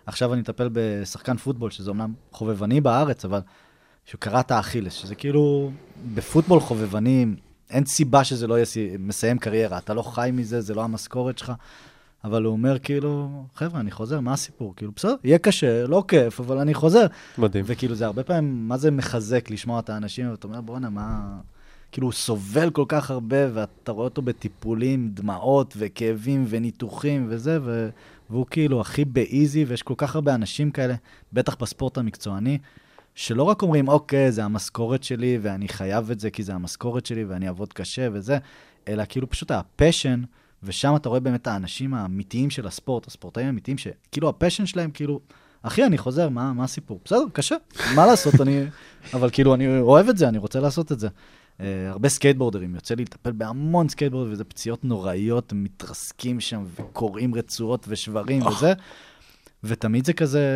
[0.05, 3.39] ועכשיו אני אטפל בשחקן פוטבול, שזה אומנם חובבני בארץ, אבל
[4.05, 5.71] שהוא קרא את האכילס, שזה כאילו,
[6.13, 7.25] בפוטבול חובבני,
[7.69, 11.37] אין סיבה שזה לא יהיה סי- מסיים קריירה, אתה לא חי מזה, זה לא המשכורת
[11.37, 11.51] שלך.
[12.23, 14.73] אבל הוא אומר כאילו, חבר'ה, אני חוזר, מה הסיפור?
[14.75, 17.05] כאילו, בסדר, יהיה קשה, לא כיף, אבל אני חוזר.
[17.37, 17.65] מדהים.
[17.67, 21.37] וכאילו, זה הרבה פעמים, מה זה מחזק לשמוע את האנשים, ואתה אומר, בואנה, מה...
[21.91, 27.89] כאילו, הוא סובל כל כך הרבה, ואתה רואה אותו בטיפולים, דמעות וכאבים וניתוחים וזה, ו...
[28.29, 30.95] והוא כאילו הכי ב easy, ויש כל כך הרבה אנשים כאלה,
[31.33, 32.57] בטח בספורט המקצועני,
[33.15, 37.23] שלא רק אומרים, אוקיי, זה המשכורת שלי, ואני חייב את זה כי זה המשכורת שלי,
[37.23, 38.37] ואני אעבוד קשה וזה,
[38.87, 40.23] אלא כאילו פשוט ה passion,
[40.63, 45.19] ושם אתה רואה באמת האנשים האמיתיים של הספורט, הספורטאים האמיתיים, שכאילו ה passion שלהם, כאילו,
[45.61, 46.99] אחי, אני חוזר, מה, מה הסיפור?
[47.05, 47.55] בסדר, קשה,
[47.95, 48.63] מה לעשות, אני...
[49.13, 51.07] אבל כאילו, אני אוהב את זה, אני רוצה לעשות את זה.
[51.57, 57.85] אה, הרבה סקייטבורדרים, יוצא לי לטפל בהמון סקייטבורדרים, וזה פציעות נוראיות, מתרסקים שם וקורעים רצועות
[57.89, 58.73] ושברים וזה,
[59.63, 60.49] ותמיד זה כזה,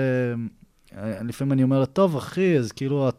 [1.21, 3.09] לפעמים אני אומר, טוב, אחי, אז כאילו,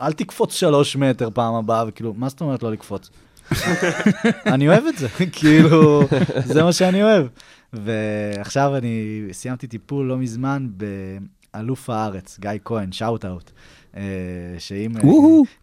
[0.00, 3.10] אל תקפוץ שלוש מטר פעם הבאה, וכאילו, מה זאת אומרת לא לקפוץ?
[4.54, 5.08] אני אוהב את זה,
[5.38, 6.02] כאילו,
[6.44, 7.26] זה מה שאני אוהב.
[7.72, 10.68] ועכשיו אני סיימתי טיפול לא מזמן
[11.54, 13.50] באלוף הארץ, גיא כהן, שאוט אאוט.
[14.58, 15.02] שאם אה.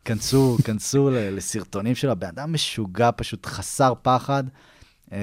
[0.06, 4.44] כנסו, כנסו לסרטונים שלו, הבן אדם משוגע, פשוט חסר פחד.
[5.12, 5.18] אה,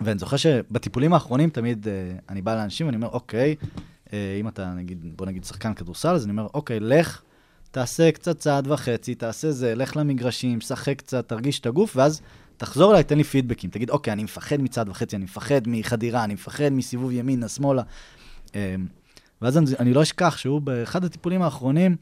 [0.00, 1.92] ואני זוכר שבטיפולים האחרונים תמיד אה,
[2.28, 3.68] אני בא לאנשים ואני אומר, אוקיי, אה,
[4.40, 7.22] אם אתה נגיד, בוא נגיד שחקן כדורסל, אז אני אומר, אוקיי, לך,
[7.70, 12.22] תעשה קצת צעד וחצי, תעשה זה, לך למגרשים, שחק קצת, תרגיש את הגוף, ואז
[12.56, 13.70] תחזור אליי, תן לי פידבקים.
[13.70, 17.82] תגיד, אוקיי, אני מפחד מצעד וחצי, אני מפחד מחדירה, אני מפחד מסיבוב ימינה, שמאלה.
[18.54, 18.74] אה,
[19.42, 21.96] ואז אני, אני לא אשכח שהוא באחד הטיפולים האחרונים,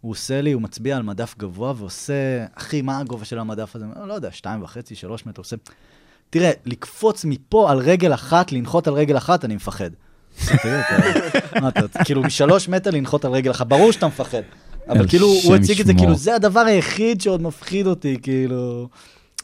[0.00, 3.86] הוא עושה לי, הוא מצביע על מדף גבוה ועושה, אחי, מה הגובה של המדף הזה?
[4.06, 5.56] לא יודע, שתיים וחצי, שלוש מטר, עושה...
[6.30, 9.90] תראה, לקפוץ מפה על רגל אחת, לנחות על רגל אחת, אני מפחד.
[12.04, 14.42] כאילו, משלוש מטר לנחות על רגל אחת, ברור שאתה מפחד.
[14.88, 15.94] אבל כאילו, הוא הציג את זה.
[15.94, 18.88] כאילו, זה הדבר היחיד שעוד מפחיד אותי, כאילו...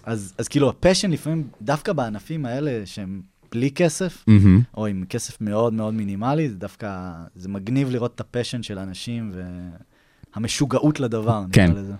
[0.05, 3.20] אז, אז כאילו, ה passion לפעמים, דווקא בענפים האלה שהם
[3.53, 4.61] בלי כסף, מהמם.
[4.76, 8.78] או עם כסף מאוד מאוד מינימלי, זה דווקא, זה מגניב לראות את ה passion של
[8.78, 9.32] האנשים
[10.34, 11.70] והמשוגעות לדבר, כן.
[11.70, 11.93] נקרא לזה.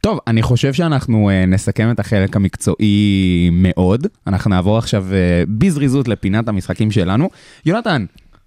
[0.00, 4.06] טוב, אני חושב שאנחנו uh, נסכם את החלק המקצועי מאוד.
[4.26, 7.30] אנחנו נעבור עכשיו uh, בזריזות לפינת המשחקים שלנו.
[7.66, 8.06] יונתן,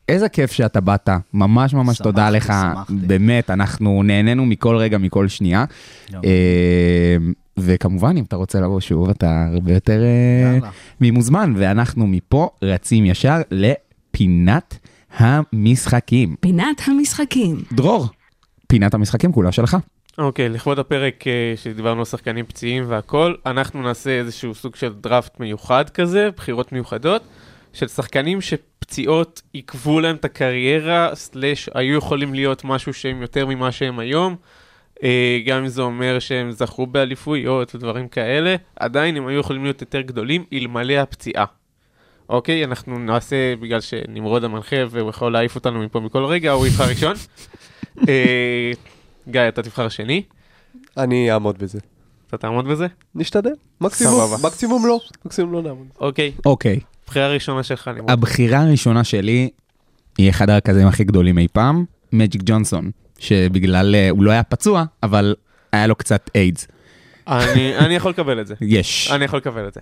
[0.10, 2.46] איזה כיף שאתה באת, ממש ממש שמחתי, תודה לך.
[2.46, 2.94] שמחתי.
[2.94, 5.66] באמת, אנחנו נהנינו מכל רגע, מכל שנייה.
[6.14, 7.18] אה,
[7.58, 10.70] וכמובן, אם אתה רוצה לבוא שוב, אתה הרבה יותר אה, יאללה.
[11.02, 11.54] ממוזמן.
[11.58, 14.78] ואנחנו מפה רצים ישר לפינת
[15.18, 16.36] המשחקים.
[16.40, 17.64] פינת המשחקים.
[17.74, 18.08] דרור,
[18.68, 19.78] פינת המשחקים כולה שלך.
[20.18, 25.40] אוקיי, לכבוד הפרק אה, שדיברנו על שחקנים פציעים והכל, אנחנו נעשה איזשהו סוג של דראפט
[25.40, 27.22] מיוחד כזה, בחירות מיוחדות,
[27.74, 28.42] של שחקנים
[28.90, 34.36] שפציעות עיכבו להם את הקריירה, סלאש היו יכולים להיות משהו שהם יותר ממה שהם היום.
[35.04, 39.82] אה, גם אם זה אומר שהם זכו באליפויות ודברים כאלה, עדיין הם היו יכולים להיות
[39.82, 41.46] יותר גדולים אלמלא הפציעה.
[42.30, 46.90] אוקיי, אנחנו נעשה, בגלל שנמרוד המנחה והוא יכול להעיף אותנו מפה מכל רגע, הוא יבחר
[46.90, 47.16] ראשון.
[48.10, 48.72] אה,
[49.28, 50.24] גיא, אתה תבחר שני,
[50.98, 51.80] אני אעמוד בזה.
[52.28, 52.88] אתה תעמוד בזה?
[53.16, 53.54] נשתדל.
[53.82, 54.32] מקסימום.
[54.44, 55.00] מקסימום לא.
[55.26, 55.88] מקסימום לא נעמוד.
[56.00, 56.80] אוקיי, אוקיי,
[57.10, 58.12] בחירה ראשונה שלך, נמרוד.
[58.12, 59.50] הבחירה הראשונה שלי
[60.18, 64.84] היא אחד הרכזים הכי גדולים אי פעם, מג'יק ג'ונסון, שבגלל, אה, הוא לא היה פצוע,
[65.04, 65.36] אבל
[65.72, 66.68] היה לו קצת איידס.
[67.28, 68.56] אני אני יכול לקבל את זה.
[68.62, 69.12] יש.
[69.12, 69.82] אני יכול לקבל את זה.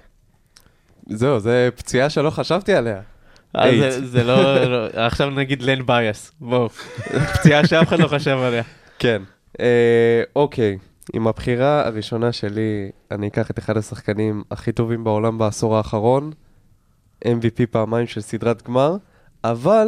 [1.10, 3.00] זהו, זה פציעה שלא חשבתי עליה.
[3.54, 3.94] אז איידס.
[3.96, 6.70] זה- זה לא, לא- עכשיו נגיד לן ביאס, בואו.
[7.34, 8.64] פציעה שאף אחד לא חשב עליה.
[9.00, 9.22] כן.
[9.60, 9.66] אה,
[10.36, 10.78] אוקיי.
[11.14, 16.32] עם הבחירה הראשונה שלי, אני אקח את אחד השחקנים הכי טובים בעולם בעשור האחרון,
[17.26, 18.95] MVP פעמיים של סדרת גמר,
[19.43, 19.88] אבל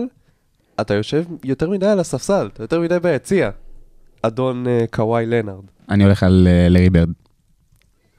[0.82, 3.49] אתה יושב יותר מדי על הספסל, אתה יותר מדי ביציע.
[4.21, 5.63] אדון אה, קוואי לנארד.
[5.89, 7.10] אני הולך על אה, לארי בירד.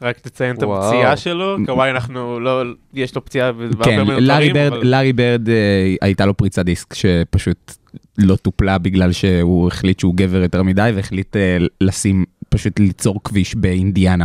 [0.03, 0.63] רק תציין את.
[0.63, 2.63] הפציעה שלו, קוואי אנחנו לא,
[2.95, 6.95] יש לו פציעה בהרבה כן, לארי ברד, אבל- לארי ברד אה, הייתה לו פריצת דיסק
[6.95, 7.73] שפשוט
[8.19, 13.55] לא טופלה בגלל שהוא החליט שהוא גבר יותר מדי והחליט אה, לשים, פשוט ליצור כביש
[13.55, 14.25] באינדיאנה.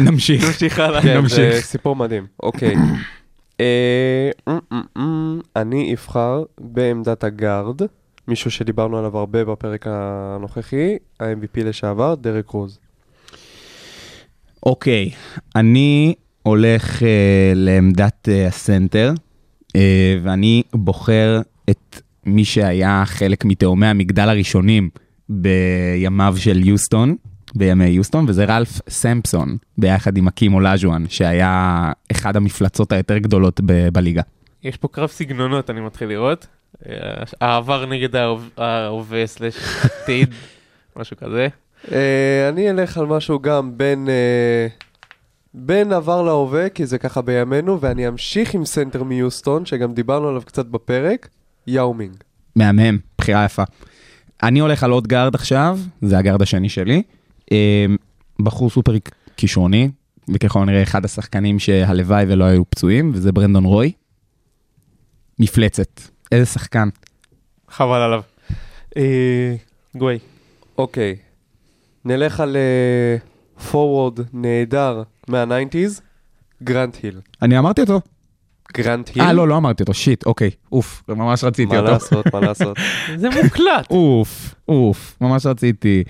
[0.00, 0.44] נמשיך.
[0.44, 1.02] נמשיך הלאה.
[1.02, 1.54] כן, נמשיך.
[1.54, 2.26] זה סיפור מדהים.
[2.42, 2.74] אוקיי.
[3.60, 7.80] אה, אמ, אמ, אני אבחר בעמדת הגארד,
[8.28, 12.78] מישהו שדיברנו עליו הרבה בפרק הנוכחי, ה-MVP לשעבר, דרק רוז.
[14.66, 15.10] אוקיי,
[15.56, 19.12] אני הולך אה, לעמדת אה, הסנטר,
[19.76, 21.40] אה, ואני בוחר
[21.70, 24.90] את מי שהיה חלק מתאומי המגדל הראשונים
[25.28, 27.16] בימיו של יוסטון,
[27.54, 33.88] בימי יוסטון, וזה רלף סמפסון, ביחד עם אקים אולאז'ואן, שהיה אחד המפלצות היותר גדולות ב-
[33.88, 34.22] בליגה.
[34.64, 36.46] יש פה קרב סגנונות, אני מתחיל לראות.
[36.88, 36.92] אה,
[37.40, 40.34] העבר נגד ההווה- סלש עתיד,
[40.96, 41.48] משהו כזה.
[41.92, 44.66] אה, אני אלך על משהו גם בין, אה,
[45.54, 50.42] בין עבר להווה, כי זה ככה בימינו, ואני אמשיך עם סנטר מיוסטון, שגם דיברנו עליו
[50.42, 51.28] קצת בפרק,
[51.66, 52.12] יאו מינג.
[52.56, 53.62] מהמם, בחירה יפה.
[54.42, 57.02] אני הולך על עוד גארד עכשיו, זה הגארד השני שלי.
[57.52, 57.86] אה,
[58.40, 58.92] בחור סופר
[59.36, 59.90] כישרוני,
[60.34, 63.92] וככל הנראה אחד השחקנים שהלוואי ולא היו פצועים, וזה ברנדון רוי.
[65.38, 66.00] מפלצת,
[66.32, 66.88] איזה שחקן.
[67.68, 68.22] חבל עליו.
[68.96, 69.54] אה,
[69.96, 70.18] גווי.
[70.78, 71.16] אוקיי,
[72.04, 72.56] נלך על
[73.70, 76.00] פורוורד נהדר מה-90's,
[76.62, 77.20] גרנט היל.
[77.42, 78.00] אני אמרתי אותו.
[78.72, 79.24] גרנט היל?
[79.24, 81.92] אה, לא, לא אמרתי אותו, shit, אוקיי, אוף, ממש רציתי מה אותו.
[81.92, 82.76] לעשות, מה לעשות.
[83.20, 83.90] זה מוקלט.
[83.90, 86.04] אוף, אוף, ממש רציתי.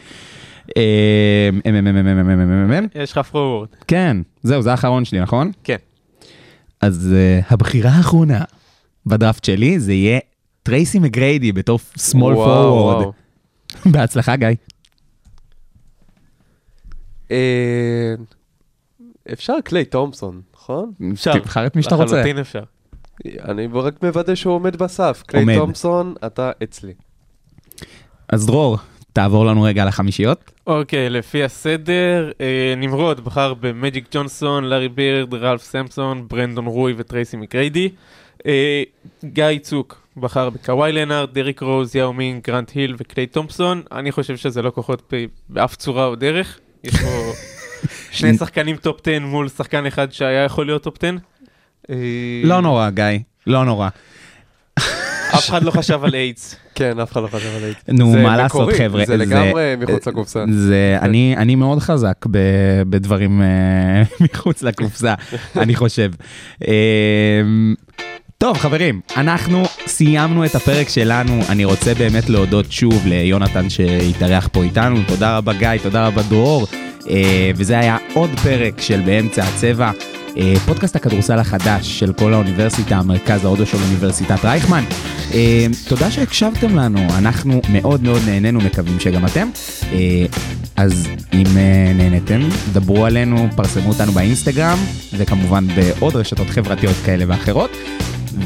[2.95, 3.68] יש לך פורוורד.
[3.87, 5.53] כן, זהו, זה האחרון שלי, נכון?
[5.64, 5.77] כן.
[6.81, 8.45] אז אה, הבחירה האחרונה
[9.07, 10.19] בדראפט שלי זה יהיה
[10.62, 13.07] טרייסי מגריידי בתור small forward.
[13.93, 14.49] בהצלחה, גיא.
[17.31, 18.14] אה,
[19.33, 20.93] אפשר קליי תומפסון, נכון?
[21.12, 21.39] אפשר.
[21.39, 22.16] תבחר את מי שאתה רוצה.
[22.16, 22.62] לחלוטין אפשר.
[23.27, 25.23] אני רק מוודא שהוא עומד בסף.
[25.27, 26.93] קליי תומפסון, אתה אצלי.
[28.29, 28.79] אז דרור,
[29.12, 30.50] תעבור לנו רגע על החמישיות.
[30.66, 37.36] אוקיי, לפי הסדר, אה, נמרוד בחר במג'יק ג'ונסון, לארי בירד, רלף סמפסון, ברנדון רוי וטרייסי
[37.36, 37.89] מגריידי.
[38.46, 38.82] אה,
[39.24, 43.82] גיא צוק בחר בקוואי לנארד, דריק רוז, יאו מינג, גרנט היל וקליי תומפסון.
[43.92, 46.59] אני חושב שזה לא כוחות ב- באף צורה או דרך.
[46.84, 47.32] יש פה
[48.18, 51.16] שני שחקנים טופ 10 מול שחקן אחד שהיה יכול להיות טופ 10.
[51.90, 51.96] אה,
[52.44, 53.04] לא נורא, גיא,
[53.46, 53.88] לא נורא.
[55.35, 56.57] אף אחד לא חשב על איידס.
[56.74, 57.81] כן, אף אחד לא חשב על הייתי.
[57.89, 59.05] נו, מה לעשות, חבר'ה?
[59.07, 60.45] זה לגמרי מחוץ לקופסה.
[60.51, 62.26] זה, אני, אני מאוד חזק
[62.91, 64.03] בדברים אה,
[64.33, 65.14] מחוץ לקופסה,
[65.62, 66.11] אני חושב.
[66.68, 67.43] אה,
[68.39, 71.41] טוב, חברים, אנחנו סיימנו את הפרק שלנו.
[71.49, 74.97] אני רוצה באמת להודות שוב ליונתן שהתארח פה איתנו.
[75.09, 76.66] תודה רבה, גיא, תודה רבה, דרור.
[77.11, 79.91] אה, וזה היה עוד פרק של באמצע הצבע.
[80.37, 84.85] אה, פודקאסט הכדורסל החדש של כל האוניברסיטה, מרכז ההודו של אוניברסיטת רייכמן.
[85.35, 89.49] אה, תודה שהקשבתם לנו, אנחנו מאוד מאוד נהנינו, מקווים שגם אתם.
[89.93, 90.26] אה,
[90.76, 91.45] אז אם
[91.95, 92.41] נהניתם,
[92.72, 94.79] דברו עלינו, פרסמו אותנו באינסטגרם,
[95.16, 97.70] וכמובן בעוד רשתות חברתיות כאלה ואחרות.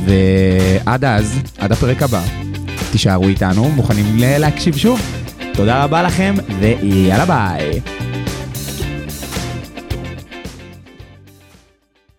[0.05, 2.23] ועד אז, עד הפרק הבא,
[2.93, 5.01] תישארו איתנו, מוכנים להקשיב שוב.
[5.55, 7.81] תודה רבה לכם, ויאללה ביי.